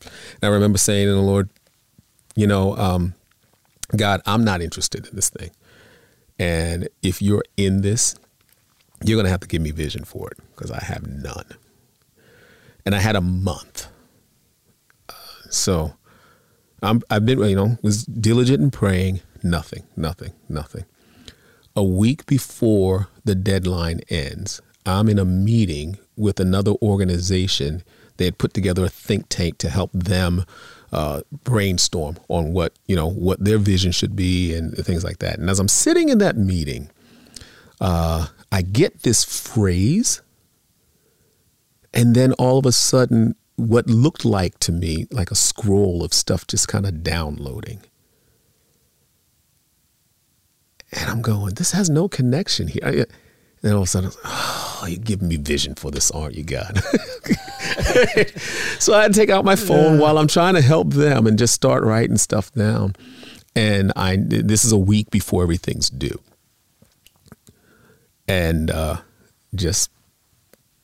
[0.00, 0.10] And
[0.42, 1.50] I remember saying to the Lord,
[2.34, 3.14] you know, um,
[3.96, 5.50] God, I'm not interested in this thing.
[6.38, 8.14] And if you're in this,
[9.04, 11.46] you're going to have to give me vision for it because I have none.
[12.86, 13.88] And I had a month.
[15.08, 15.12] Uh,
[15.50, 15.94] so
[16.82, 20.84] I'm, I've been, you know, was diligent in praying, nothing, nothing, nothing.
[21.76, 27.82] A week before the deadline ends, I'm in a meeting with another organization.
[28.16, 30.44] They had put together a think tank to help them
[30.92, 35.38] uh, brainstorm on what you know what their vision should be and things like that.
[35.38, 36.90] And as I'm sitting in that meeting,
[37.80, 40.22] uh, I get this phrase,
[41.92, 46.14] and then all of a sudden, what looked like to me like a scroll of
[46.14, 47.82] stuff just kind of downloading.
[50.92, 53.06] And I'm going, this has no connection here.
[53.62, 56.78] And all of a sudden, oh, you're giving me vision for this, aren't you, God?
[58.78, 61.38] so I had to take out my phone while I'm trying to help them and
[61.38, 62.94] just start writing stuff down.
[63.56, 66.20] And I this is a week before everything's due,
[68.28, 68.98] and uh,
[69.52, 69.90] just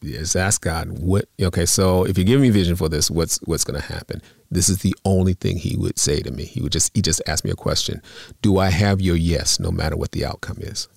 [0.02, 1.26] just ask God what.
[1.40, 4.20] Okay, so if you give me vision for this, what's what's going to happen?
[4.55, 6.44] This is the only thing He would say to me.
[6.44, 8.00] He would just he just ask me a question:
[8.40, 10.88] Do I have your yes, no matter what the outcome is?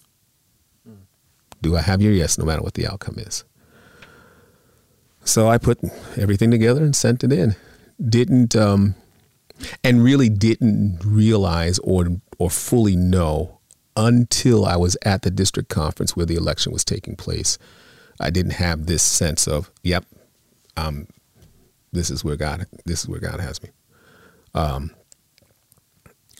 [1.62, 3.43] Do I have your yes, no matter what the outcome is?
[5.24, 5.80] So I put
[6.16, 7.55] everything together and sent it in.
[7.99, 8.93] Didn't um,
[9.84, 13.58] and really didn't realize or or fully know
[13.95, 17.58] until I was at the district conference where the election was taking place.
[18.20, 20.05] I didn't have this sense of, yep,
[20.76, 21.08] um,
[21.92, 23.70] this is where God this is where God has me.
[24.54, 24.92] Um,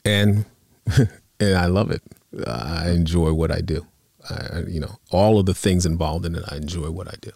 [0.06, 0.46] and
[1.40, 2.02] and I love it.
[2.46, 3.86] I enjoy what I do.
[4.30, 7.32] I, you know, all of the things involved in it, I enjoy what I do.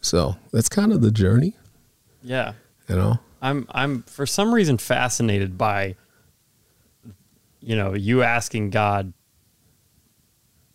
[0.00, 1.56] So that's kind of the journey,
[2.22, 2.52] Yeah.
[2.88, 3.18] you know.
[3.42, 5.96] I'm I'm for some reason fascinated by
[7.60, 9.12] you know, you asking God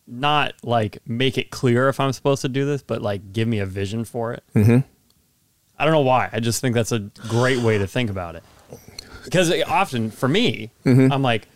[0.08, 3.60] not like make it clear if I'm supposed to do this, but like give me
[3.60, 4.44] a vision for it.
[4.56, 4.80] Mm-hmm.
[5.78, 6.30] I don't know why.
[6.32, 8.44] I just think that's a great way to think about it.
[9.24, 11.48] Because often for me, I'm like,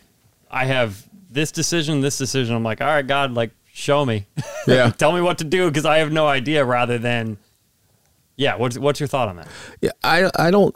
[0.50, 2.54] I have this decision, this decision.
[2.56, 4.26] I'm like, all right, God, like show me,
[4.66, 4.90] Yeah.
[4.98, 6.64] tell me what to do because I have no idea.
[6.64, 7.38] Rather than,
[8.36, 8.56] Yeah.
[8.56, 9.48] What's what's your thought on that?
[9.80, 10.74] Yeah, I I don't.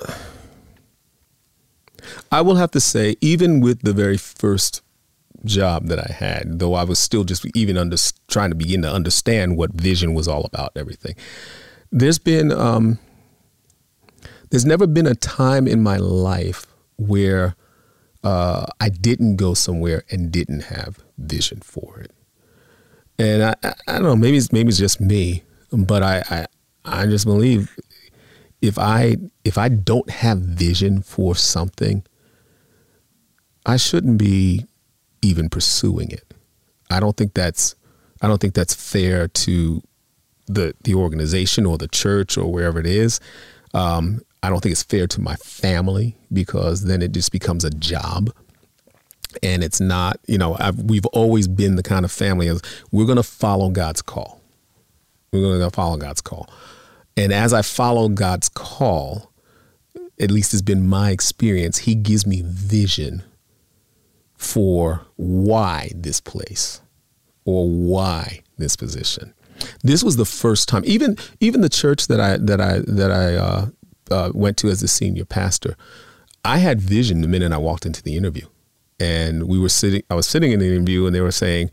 [2.31, 4.83] I will have to say, even with the very first
[5.45, 7.97] job that I had, though I was still just even under,
[8.29, 11.15] trying to begin to understand what vision was all about, and everything.
[11.91, 12.99] There's been, um,
[14.55, 17.57] there's never been a time in my life where
[18.23, 22.13] uh, I didn't go somewhere and didn't have vision for it.
[23.19, 25.43] And I, I, I don't know, maybe it's maybe it's just me,
[25.73, 26.47] but I, I
[26.85, 27.77] I just believe
[28.63, 32.05] if I if I don't have vision for something,
[33.67, 34.67] I shouldn't be
[35.21, 36.33] even pursuing it.
[36.91, 37.75] I don't think that's
[38.23, 39.83] I don't think that's fair to
[40.47, 43.19] the the organization or the church or wherever it is.
[43.73, 47.71] Um, I don't think it's fair to my family because then it just becomes a
[47.71, 48.31] job.
[49.43, 52.61] And it's not, you know, I've, we've always been the kind of family as
[52.93, 54.43] we're going to follow God's call.
[55.33, 56.49] We're going to follow God's call.
[57.17, 59.33] And as I follow God's call,
[60.21, 63.23] at least it's been my experience, He gives me vision
[64.37, 66.81] for why this place
[67.45, 69.33] or why this position.
[69.83, 73.35] This was the first time, even even the church that I that I that I
[73.35, 73.67] uh,
[74.11, 75.77] uh, went to as a senior pastor,
[76.45, 78.47] I had vision the minute I walked into the interview,
[79.01, 80.03] and we were sitting.
[80.11, 81.71] I was sitting in the interview, and they were saying,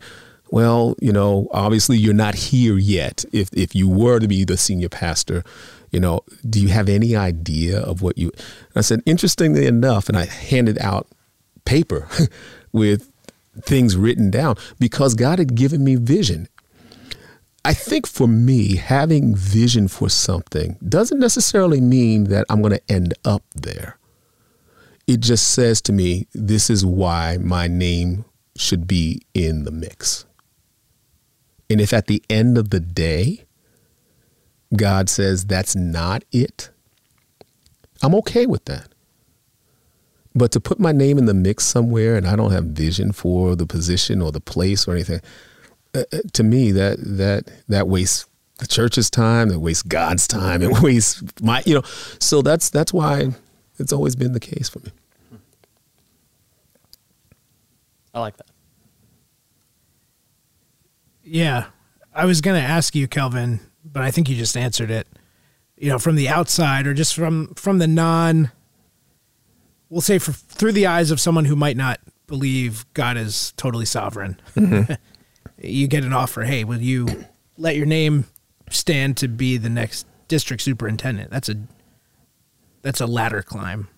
[0.52, 3.24] well, you know, obviously you're not here yet.
[3.32, 5.42] If if you were to be the senior pastor,
[5.90, 8.30] you know, do you have any idea of what you?
[8.36, 11.08] And I said, interestingly enough, and I handed out
[11.64, 12.08] paper
[12.72, 13.10] with
[13.62, 16.48] things written down because God had given me vision.
[17.64, 22.92] I think for me, having vision for something doesn't necessarily mean that I'm going to
[22.92, 23.98] end up there.
[25.06, 28.24] It just says to me, this is why my name
[28.56, 30.26] should be in the mix.
[31.70, 33.44] And if at the end of the day,
[34.74, 36.70] God says that's not it,
[38.02, 38.88] I'm okay with that.
[40.34, 43.54] But to put my name in the mix somewhere and I don't have vision for
[43.54, 45.20] the position or the place or anything,
[45.94, 48.26] uh, uh to me that that that wastes
[48.58, 51.82] the church's time, that wastes God's time, it wastes my you know.
[52.18, 53.30] So that's that's why
[53.78, 54.92] it's always been the case for me.
[58.14, 58.46] I like that.
[61.24, 61.66] Yeah.
[62.14, 65.08] I was going to ask you, Kelvin, but I think you just answered it.
[65.78, 68.52] You know, from the outside or just from from the non
[69.88, 73.84] we'll say for, through the eyes of someone who might not believe God is totally
[73.84, 74.40] sovereign.
[74.56, 74.92] Mm-hmm.
[75.62, 78.26] you get an offer, "Hey, will you let your name
[78.70, 81.56] stand to be the next district superintendent?" That's a
[82.82, 83.88] that's a ladder climb.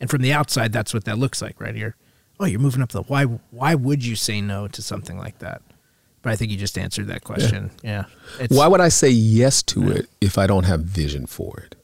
[0.00, 1.96] And from the outside, that's what that looks like right here.
[2.38, 5.62] Oh, you're moving up the why why would you say no to something like that?
[6.22, 7.70] But I think you just answered that question.
[7.84, 8.06] Yeah.
[8.40, 8.46] yeah.
[8.48, 9.94] Why would I say yes to yeah.
[9.94, 11.76] it if I don't have vision for it?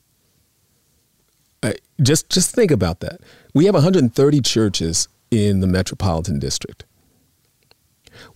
[1.63, 3.21] Uh, just just think about that.
[3.55, 6.85] We have 130 churches in the metropolitan district.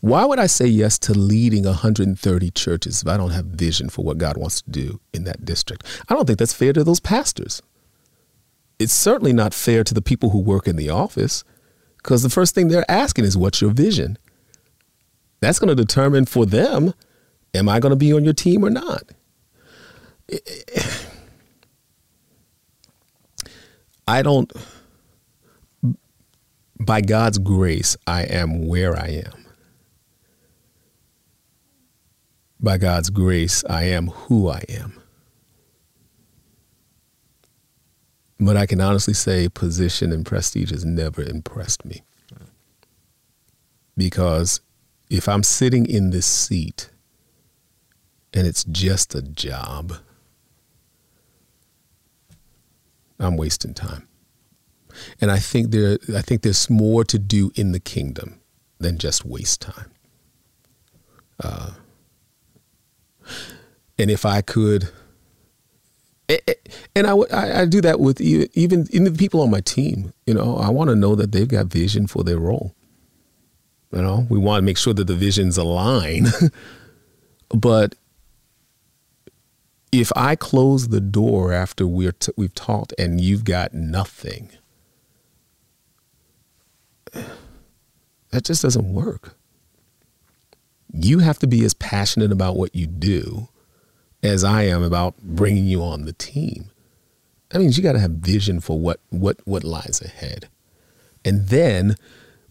[0.07, 4.04] Why would I say yes to leading 130 churches if I don't have vision for
[4.04, 5.82] what God wants to do in that district?
[6.09, 7.61] I don't think that's fair to those pastors.
[8.78, 11.42] It's certainly not fair to the people who work in the office
[11.96, 14.16] because the first thing they're asking is, What's your vision?
[15.40, 16.94] That's going to determine for them,
[17.52, 19.11] am I going to be on your team or not?
[24.07, 24.52] I don't,
[26.78, 29.45] by God's grace, I am where I am.
[32.59, 35.00] By God's grace, I am who I am.
[38.38, 42.02] But I can honestly say position and prestige has never impressed me.
[43.96, 44.61] Because
[45.09, 46.90] if I'm sitting in this seat
[48.34, 49.94] and it's just a job,
[53.18, 54.07] I'm wasting time.
[55.20, 58.40] And I think there I think there's more to do in the kingdom
[58.78, 59.90] than just waste time.
[61.42, 61.72] Uh,
[63.99, 64.90] and if I could
[66.94, 70.12] and I, I, I do that with even even the people on my team.
[70.26, 72.74] You know, I want to know that they've got vision for their role.
[73.92, 76.26] You know, we want to make sure that the visions align.
[77.51, 77.94] but
[79.92, 84.51] if I close the door after we're t- we've talked and you've got nothing,
[87.12, 89.36] that just doesn't work.
[90.92, 93.49] You have to be as passionate about what you do
[94.27, 96.70] as I am about bringing you on the team.
[97.51, 100.49] That means you got to have vision for what what what lies ahead,
[101.24, 101.95] and then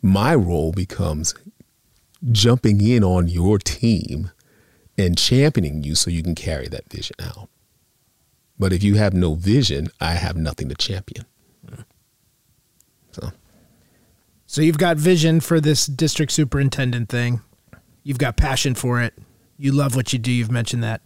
[0.02, 1.36] my role becomes
[2.32, 4.32] jumping in on your team
[4.98, 7.50] and championing you so you can carry that vision out.
[8.58, 11.26] But if you have no vision, I have nothing to champion.
[13.12, 13.32] So
[14.48, 17.42] So you've got vision for this district superintendent thing.
[18.04, 19.14] You've got passion for it.
[19.58, 20.32] You love what you do.
[20.32, 21.02] You've mentioned that.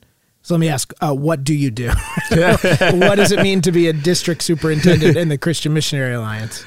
[0.49, 1.89] So let me ask, uh, what do you do?
[2.31, 6.65] what does it mean to be a district superintendent in the Christian Missionary Alliance?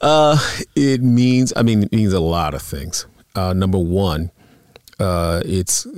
[0.00, 0.38] Uh,
[0.76, 3.04] it means, I mean, it means a lot of things.
[3.34, 4.30] Uh, number one,
[5.00, 5.88] uh, it's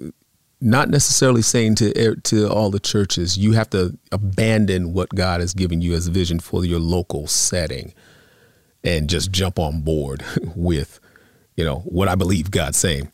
[0.62, 5.52] not necessarily saying to to all the churches you have to abandon what God has
[5.52, 7.92] given you as a vision for your local setting
[8.82, 10.24] and just jump on board
[10.56, 10.98] with,
[11.58, 13.12] you know, what I believe God's saying.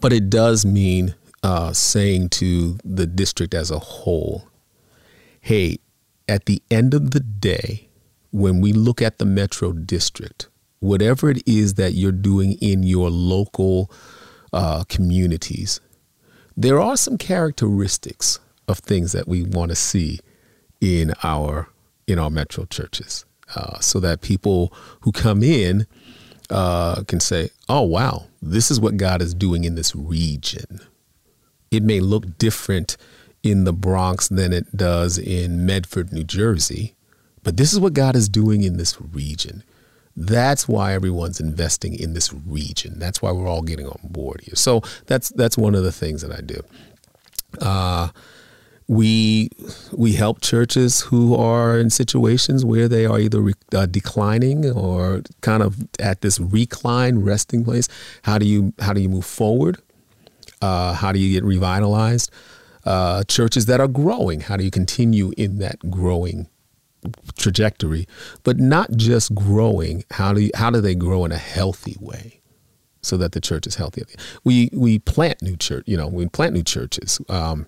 [0.00, 4.48] But it does mean uh, saying to the district as a whole,
[5.40, 5.78] hey,
[6.28, 7.88] at the end of the day,
[8.30, 10.48] when we look at the metro district,
[10.80, 13.90] whatever it is that you're doing in your local
[14.52, 15.80] uh, communities,
[16.56, 18.38] there are some characteristics
[18.68, 20.20] of things that we want to see
[20.80, 21.68] in our
[22.06, 23.24] in our metro churches,
[23.54, 24.72] uh, so that people
[25.02, 25.86] who come in
[26.50, 30.80] uh, can say, "Oh, wow, this is what God is doing in this region."
[31.70, 32.96] It may look different
[33.44, 36.94] in the Bronx than it does in Medford, New Jersey,
[37.44, 39.62] but this is what God is doing in this region.
[40.16, 42.98] That's why everyone's investing in this region.
[42.98, 44.56] That's why we're all getting on board here.
[44.56, 46.60] So that's that's one of the things that I do.
[47.60, 48.08] Uh,
[48.88, 49.50] we
[49.92, 55.22] we help churches who are in situations where they are either re, uh, declining or
[55.40, 57.86] kind of at this recline resting place.
[58.22, 59.80] How do you how do you move forward?
[60.60, 62.30] Uh, how do you get revitalized?
[62.84, 64.40] Uh, churches that are growing.
[64.40, 66.48] How do you continue in that growing
[67.36, 68.06] trajectory,
[68.42, 70.04] but not just growing.
[70.10, 72.40] How do you, how do they grow in a healthy way,
[73.02, 74.02] so that the church is healthy?
[74.44, 75.84] We we plant new church.
[75.86, 77.20] You know, we plant new churches.
[77.28, 77.66] Um,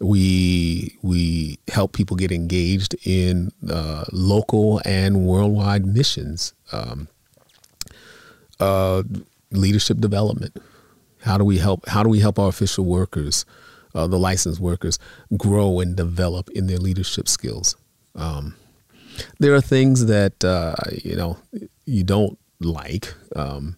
[0.00, 6.54] we we help people get engaged in uh, local and worldwide missions.
[6.72, 7.08] Um,
[8.58, 9.02] uh,
[9.50, 10.56] leadership development.
[11.22, 11.88] How do we help?
[11.88, 13.44] How do we help our official workers,
[13.94, 14.98] uh, the licensed workers,
[15.36, 17.76] grow and develop in their leadership skills?
[18.14, 18.56] Um,
[19.38, 21.36] there are things that uh, you know
[21.84, 23.14] you don't like.
[23.36, 23.76] Um,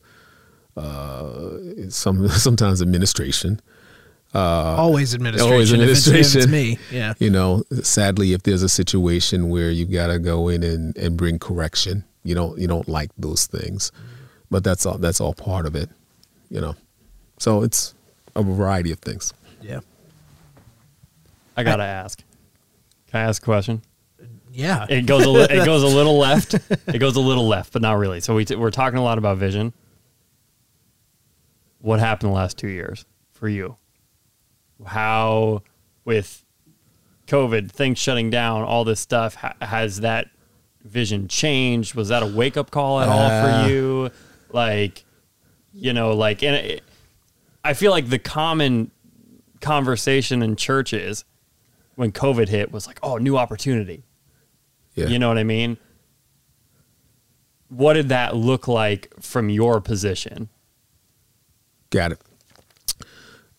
[0.77, 3.61] uh, some sometimes administration.
[4.35, 5.53] Uh, always administration.
[5.53, 6.21] Always administration.
[6.21, 7.13] If it's, if it's me, yeah.
[7.19, 11.17] You know, sadly, if there's a situation where you've got to go in and, and
[11.19, 13.93] bring correction, you don't you don't like those things,
[14.51, 15.91] but that's all that's all part of it.
[16.49, 16.77] You know,
[17.43, 17.95] so it's
[18.37, 19.35] a variety of things.
[19.61, 19.81] Yeah.
[21.57, 22.23] I gotta I, ask.
[23.09, 23.83] Can I ask a question?
[24.53, 24.87] Yeah.
[24.89, 26.55] It goes a li- it goes a little left.
[26.55, 28.21] It goes a little left, but not really.
[28.21, 29.73] So we t- we're talking a lot about vision.
[31.81, 33.75] What happened the last two years for you?
[34.87, 35.63] How,
[36.05, 36.45] with
[37.27, 40.29] COVID, things shutting down, all this stuff, ha- has that
[40.85, 41.97] vision changed?
[41.97, 43.67] Was that a wake up call at uh, all for uh.
[43.67, 44.11] you?
[44.53, 45.05] Like,
[45.73, 46.83] you know, like, and it,
[47.65, 48.91] I feel like the common
[49.61, 51.25] conversation in churches
[51.95, 54.05] when COVID hit was like, oh, new opportunity
[54.95, 55.07] yeah.
[55.07, 55.79] You know what I mean?
[57.69, 60.51] What did that look like from your position?
[61.91, 62.21] Got it.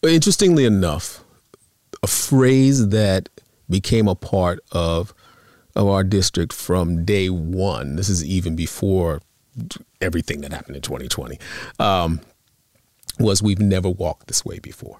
[0.03, 1.23] Interestingly enough,
[2.03, 3.29] a phrase that
[3.69, 5.13] became a part of
[5.75, 7.95] of our district from day one.
[7.95, 9.21] This is even before
[10.01, 11.39] everything that happened in 2020.
[11.79, 12.21] Um,
[13.19, 14.99] was we've never walked this way before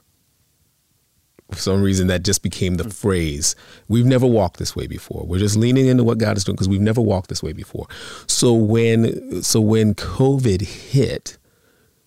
[1.53, 2.89] for some reason that just became the hmm.
[2.89, 3.55] phrase.
[3.88, 5.26] We've never walked this way before.
[5.26, 7.88] We're just leaning into what God is doing because we've never walked this way before.
[8.28, 11.38] So when so when COVID hit,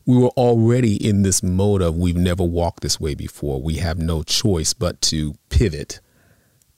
[0.05, 3.61] we were already in this mode of we've never walked this way before.
[3.61, 6.01] We have no choice but to pivot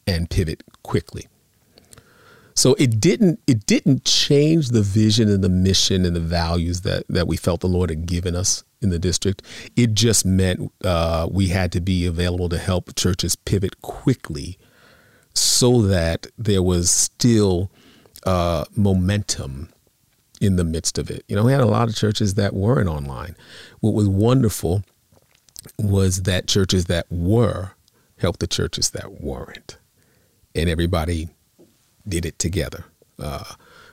[0.06, 1.26] and pivot quickly.
[2.58, 7.04] So it didn't it didn't change the vision and the mission and the values that
[7.08, 9.42] that we felt the Lord had given us in the district.
[9.76, 14.58] It just meant uh, we had to be available to help churches pivot quickly
[15.34, 17.70] so that there was still
[18.26, 19.68] uh, momentum
[20.40, 21.24] in the midst of it.
[21.28, 23.36] You know, we had a lot of churches that weren't online.
[23.78, 24.82] What was wonderful
[25.78, 27.76] was that churches that were
[28.16, 29.78] helped the churches that weren't.
[30.56, 31.28] And everybody
[32.08, 32.84] did it together.
[33.18, 33.44] Uh,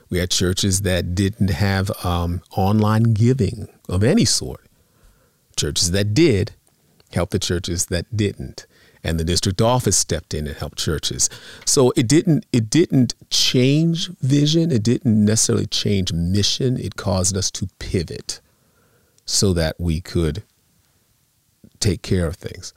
[0.08, 4.66] we had churches that didn't have um, online giving of any sort.
[5.56, 6.52] Churches that did
[7.12, 8.66] helped the churches that didn't.
[9.02, 11.30] And the district office stepped in and helped churches.
[11.64, 14.72] So it didn't it didn't change vision.
[14.72, 16.78] It didn't necessarily change mission.
[16.78, 18.40] It caused us to pivot
[19.24, 20.42] so that we could
[21.78, 22.72] take care of things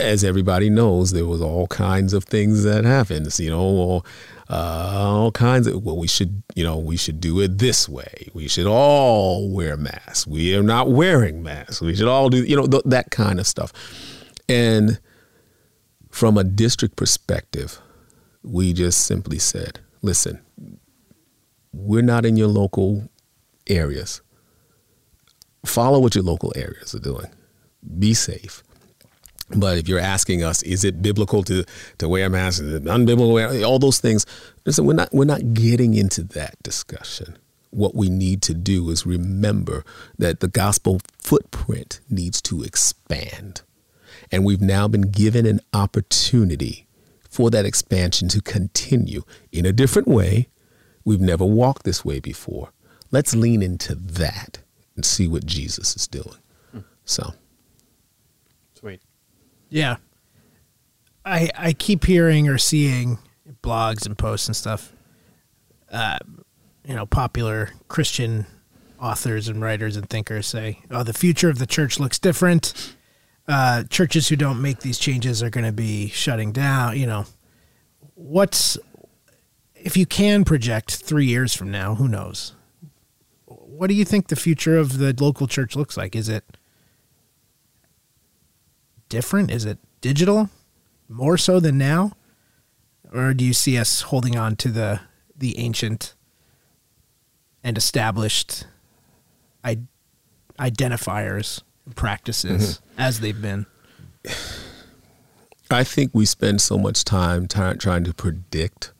[0.00, 3.38] as everybody knows, there was all kinds of things that happened.
[3.38, 4.06] You know, all,
[4.48, 5.82] uh, all kinds of.
[5.82, 8.28] Well, we should, you know, we should do it this way.
[8.34, 10.26] We should all wear masks.
[10.26, 11.80] We are not wearing masks.
[11.80, 13.72] We should all do, you know, th- that kind of stuff.
[14.48, 14.98] And
[16.10, 17.80] from a district perspective,
[18.42, 20.40] we just simply said, listen,
[21.72, 23.08] we're not in your local
[23.68, 24.20] areas.
[25.64, 27.26] Follow what your local areas are doing.
[27.98, 28.62] Be safe.
[29.54, 31.64] But if you're asking us, is it biblical to,
[31.98, 32.60] to wear masks?
[32.60, 33.66] Is it unbiblical?
[33.66, 34.24] All those things.
[34.64, 37.36] Listen, we're not we're not getting into that discussion.
[37.70, 39.84] What we need to do is remember
[40.18, 43.62] that the gospel footprint needs to expand.
[44.32, 46.86] And we've now been given an opportunity
[47.28, 50.48] for that expansion to continue in a different way.
[51.04, 52.70] We've never walked this way before.
[53.10, 54.58] Let's lean into that
[54.94, 56.36] and see what Jesus is doing.
[57.04, 57.34] So.
[59.70, 59.96] Yeah.
[61.24, 63.18] I I keep hearing or seeing
[63.62, 64.92] blogs and posts and stuff.
[65.90, 66.18] Uh,
[66.84, 68.46] you know, popular Christian
[69.00, 72.96] authors and writers and thinkers say, "Oh, the future of the church looks different.
[73.48, 77.26] Uh, churches who don't make these changes are going to be shutting down." You know,
[78.14, 78.78] what's
[79.74, 81.94] if you can project three years from now?
[81.94, 82.54] Who knows?
[83.46, 86.14] What do you think the future of the local church looks like?
[86.14, 86.44] Is it
[89.10, 89.50] different?
[89.50, 90.48] Is it digital
[91.06, 92.12] more so than now?
[93.12, 95.00] Or do you see us holding on to the
[95.36, 96.14] the ancient
[97.62, 98.64] and established
[99.62, 99.80] I-
[100.58, 103.00] identifiers and practices mm-hmm.
[103.00, 103.66] as they've been?
[105.70, 108.92] I think we spend so much time ty- trying to predict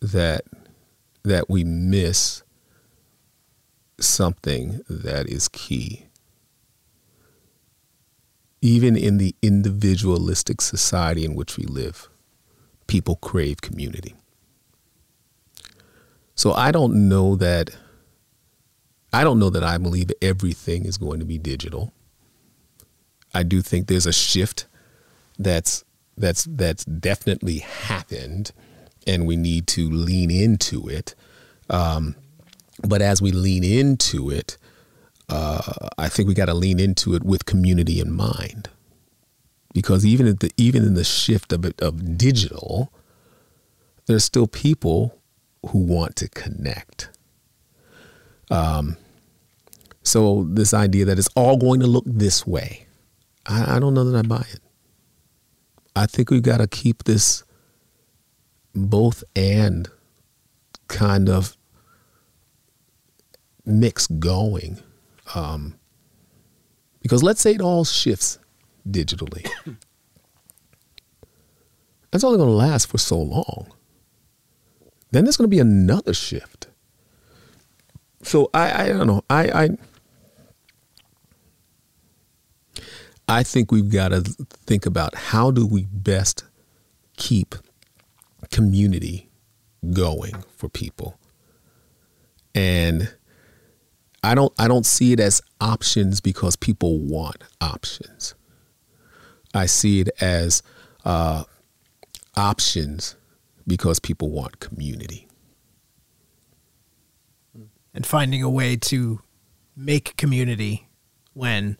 [0.00, 0.42] that
[1.22, 2.42] that we miss
[3.98, 6.05] something that is key.
[8.66, 12.08] Even in the individualistic society in which we live,
[12.88, 14.16] people crave community.
[16.34, 17.70] So I don't know that
[19.12, 21.92] I don't know that I believe everything is going to be digital.
[23.32, 24.66] I do think there's a shift
[25.38, 25.84] that's
[26.16, 28.50] that's that's definitely happened,
[29.06, 31.14] and we need to lean into it.
[31.70, 32.16] Um,
[32.82, 34.58] but as we lean into it,
[35.28, 38.68] uh, I think we got to lean into it with community in mind,
[39.74, 42.92] because even at the even in the shift of of digital,
[44.06, 45.18] there's still people
[45.68, 47.10] who want to connect.
[48.50, 48.96] Um,
[50.02, 52.86] so this idea that it's all going to look this way,
[53.46, 54.60] I, I don't know that I buy it.
[55.96, 57.42] I think we've got to keep this
[58.74, 59.88] both and
[60.86, 61.56] kind of
[63.64, 64.78] mix going.
[65.34, 65.78] Um,
[67.02, 68.38] because let's say it all shifts
[68.88, 69.48] digitally.
[72.10, 73.72] That's only going to last for so long.
[75.10, 76.68] Then there's going to be another shift.
[78.22, 79.22] So I, I don't know.
[79.30, 79.68] I, I
[83.28, 86.44] I think we've got to think about how do we best
[87.16, 87.54] keep
[88.50, 89.28] community
[89.92, 91.18] going for people.
[92.54, 93.14] And
[94.26, 98.34] I don't I don't see it as options because people want options.
[99.54, 100.62] I see it as
[101.04, 101.44] uh,
[102.36, 103.14] options
[103.66, 105.28] because people want community.
[107.94, 109.20] And finding a way to
[109.76, 110.88] make community
[111.32, 111.78] when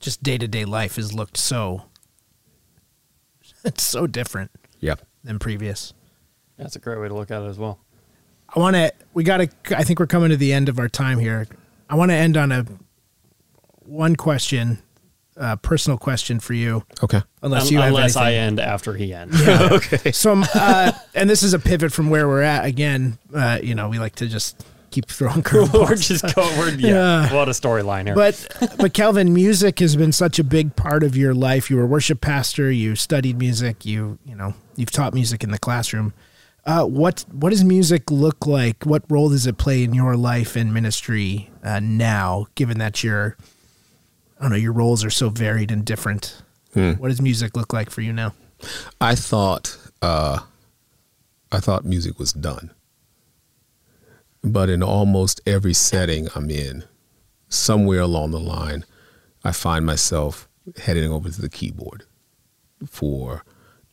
[0.00, 1.82] just day to day life has looked so
[3.64, 4.50] it's so different
[4.80, 5.02] Yep.
[5.24, 5.92] than previous.
[6.56, 7.78] That's a great way to look at it as well.
[8.54, 8.92] I want to.
[9.12, 9.48] We got to.
[9.76, 11.46] I think we're coming to the end of our time here.
[11.88, 12.66] I want to end on a
[13.84, 14.78] one question,
[15.36, 16.84] uh, personal question for you.
[17.02, 17.22] Okay.
[17.42, 19.40] Unless Un- you have unless I end after he ends.
[19.48, 20.12] okay.
[20.12, 22.64] So, uh, and this is a pivot from where we're at.
[22.64, 26.08] Again, uh, you know, we like to just keep throwing we're curveballs.
[26.08, 26.42] just go.
[26.58, 28.14] We're, yeah, What a storyline here.
[28.14, 31.70] But but Kelvin, music has been such a big part of your life.
[31.70, 32.70] You were a worship pastor.
[32.70, 33.84] You studied music.
[33.84, 36.12] You you know you've taught music in the classroom.
[36.66, 38.84] Uh, what what does music look like?
[38.84, 42.46] What role does it play in your life and ministry uh, now?
[42.56, 43.36] Given that your
[44.38, 46.42] I don't know your roles are so varied and different.
[46.98, 48.34] What does music look like for you now?
[49.00, 50.40] I thought uh,
[51.52, 52.72] I thought music was done,
[54.42, 56.84] but in almost every setting I'm in,
[57.48, 58.84] somewhere along the line,
[59.44, 60.48] I find myself
[60.82, 62.04] heading over to the keyboard
[62.84, 63.44] for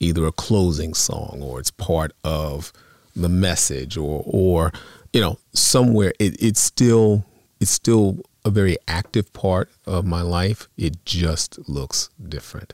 [0.04, 2.72] either a closing song or it's part of
[3.16, 4.72] the message or or
[5.12, 7.26] you know somewhere it, it's still
[7.60, 10.68] it's still a very active part of my life.
[10.78, 12.74] It just looks different.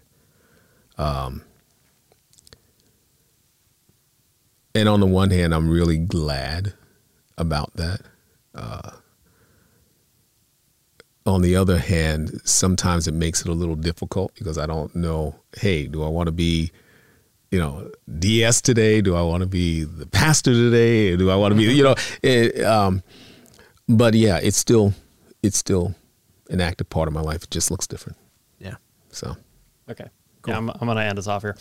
[0.98, 1.44] Um,
[4.74, 6.74] and on the one hand, I'm really glad
[7.38, 8.02] about that.
[8.56, 8.92] Uh,
[11.26, 15.36] on the other hand, sometimes it makes it a little difficult because I don't know.
[15.56, 16.72] Hey, do I want to be,
[17.52, 17.90] you know,
[18.20, 19.02] DS today?
[19.02, 21.16] Do I want to be the pastor today?
[21.16, 21.96] Do I want to be, you know?
[22.22, 23.04] It, um,
[23.88, 24.94] but yeah, it's still,
[25.42, 25.96] it's still
[26.50, 27.44] an active part of my life.
[27.44, 28.18] It just looks different.
[28.60, 28.76] Yeah.
[29.10, 29.36] So.
[29.90, 30.08] Okay.
[30.48, 31.58] Yeah, I'm, I'm going to end us off here.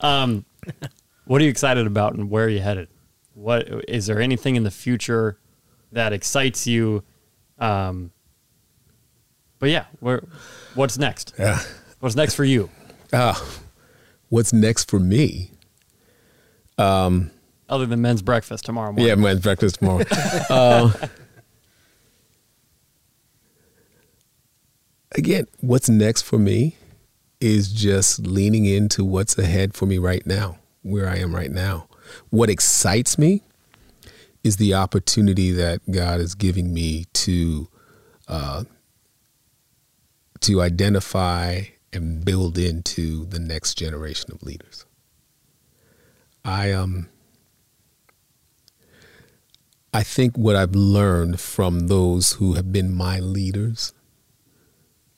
[0.00, 0.44] Um,
[1.26, 2.88] what are you excited about and where are you headed?
[3.34, 5.38] What is there anything in the future
[5.90, 7.02] that excites you?
[7.58, 8.12] Um,
[9.58, 10.22] but yeah, where,
[10.74, 11.34] what's next?
[11.38, 11.60] Yeah.
[12.00, 12.68] What's next for you?
[13.12, 13.34] Uh,
[14.32, 15.50] what's next for me?
[17.68, 19.06] Other than men's breakfast tomorrow morning.
[19.06, 20.04] Yeah, men's breakfast tomorrow.
[20.50, 20.90] uh,
[25.14, 26.76] again, what's next for me
[27.40, 31.88] is just leaning into what's ahead for me right now, where I am right now.
[32.30, 33.42] What excites me
[34.42, 37.68] is the opportunity that God is giving me to
[38.28, 38.64] uh,
[40.40, 44.86] to identify and build into the next generation of leaders.
[46.44, 47.08] I um
[49.94, 53.92] I think what I've learned from those who have been my leaders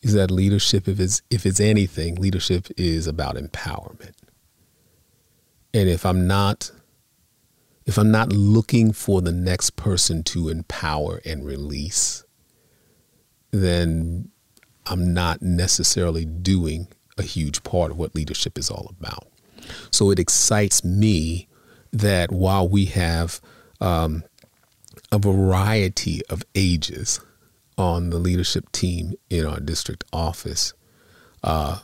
[0.03, 4.15] is that leadership, if it's if it's anything, leadership is about empowerment.
[5.73, 6.73] And if I'm not
[7.87, 12.25] if I'm not looking for the next person to empower and release,
[13.51, 14.31] then
[14.87, 19.27] I'm not necessarily doing a huge part of what leadership is all about.
[19.91, 21.49] So it excites me
[21.93, 23.41] that while we have
[23.81, 24.25] um,
[25.11, 27.21] a variety of ages
[27.79, 30.75] on the leadership team in our district office,
[31.43, 31.79] uh,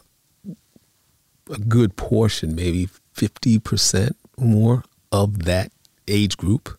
[1.51, 5.73] a good portion, maybe 50% more of that
[6.09, 6.79] age group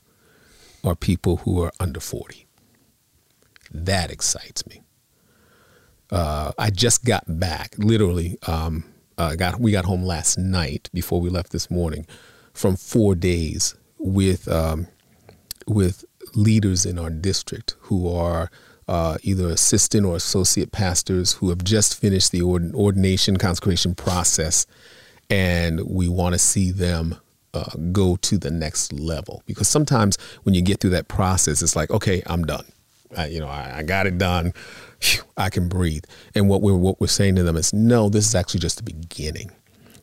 [0.84, 2.48] are people who are under 40.
[3.72, 4.82] That excites me.
[6.12, 8.84] Uh, I just got back, literally, um,
[9.18, 12.06] uh, got we got home last night before we left this morning
[12.54, 14.88] from four days with um,
[15.68, 16.04] with
[16.36, 18.50] leaders in our district who are
[18.88, 24.66] uh, either assistant or associate pastors who have just finished the ord- ordination consecration process,
[25.30, 27.16] and we want to see them
[27.54, 29.44] uh, go to the next level.
[29.46, 32.66] Because sometimes when you get through that process, it's like, okay, I'm done.
[33.18, 34.54] I, you know, I, I got it done.
[35.38, 36.04] I can breathe.
[36.36, 38.84] And what we're what we're saying to them is, no, this is actually just the
[38.84, 39.52] beginning.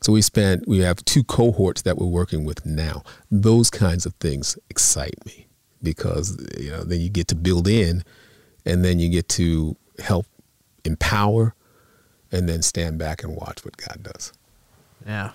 [0.01, 3.03] So we spent we have two cohorts that we're working with now.
[3.29, 5.47] Those kinds of things excite me
[5.81, 8.03] because you know then you get to build in,
[8.65, 10.25] and then you get to help
[10.85, 11.53] empower,
[12.31, 14.33] and then stand back and watch what God does.
[15.05, 15.31] Yeah.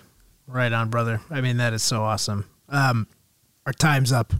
[0.47, 1.21] Right on, brother.
[1.29, 2.45] I mean, that is so awesome.
[2.69, 3.07] Um,
[3.65, 4.33] our time's up.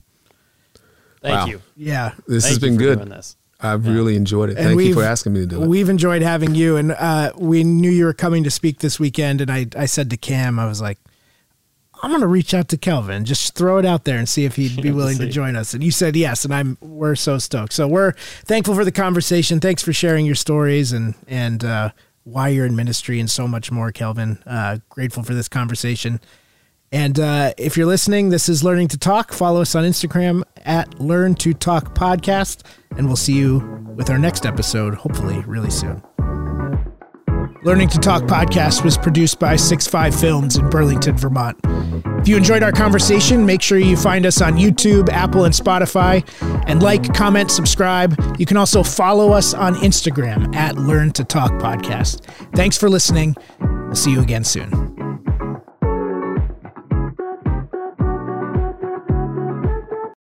[1.26, 1.46] Thank Wow.
[1.48, 1.62] you.
[1.76, 2.12] Yeah.
[2.28, 2.98] This Thank has you been for good.
[3.00, 3.36] doing this.
[3.60, 4.58] I've really enjoyed it.
[4.58, 5.68] And Thank you for asking me to do it.
[5.68, 9.42] We've enjoyed having you, and uh, we knew you were coming to speak this weekend.
[9.42, 11.00] And I, I said to Cam, I was like,
[12.04, 14.58] I'm going to reach out to Kelvin, just throw it out there and see if
[14.58, 15.74] he'd be willing to join us.
[15.74, 17.74] And you said yes, and I'm we're so stoked.
[17.74, 18.12] So we're
[18.44, 19.60] thankful for the conversation.
[19.60, 21.90] Thanks for sharing your stories and and uh,
[22.26, 24.38] why you're in ministry and so much more, Kelvin.
[24.46, 26.20] Uh, grateful for this conversation.
[26.92, 29.34] And uh, if you're listening, this is Learning to Talk.
[29.34, 32.64] Follow us on Instagram at Learn to Talk Podcast,
[32.98, 33.60] and we'll see you
[33.96, 36.02] with our next episode, hopefully, really soon.
[37.64, 41.58] Learning to Talk podcast was produced by Six Five Films in Burlington, Vermont.
[42.20, 46.24] If you enjoyed our conversation, make sure you find us on YouTube, Apple, and Spotify,
[46.68, 48.16] and like, comment, subscribe.
[48.38, 52.24] You can also follow us on Instagram at Learn to Talk Podcast.
[52.56, 53.36] Thanks for listening.
[53.60, 55.35] We'll see you again soon.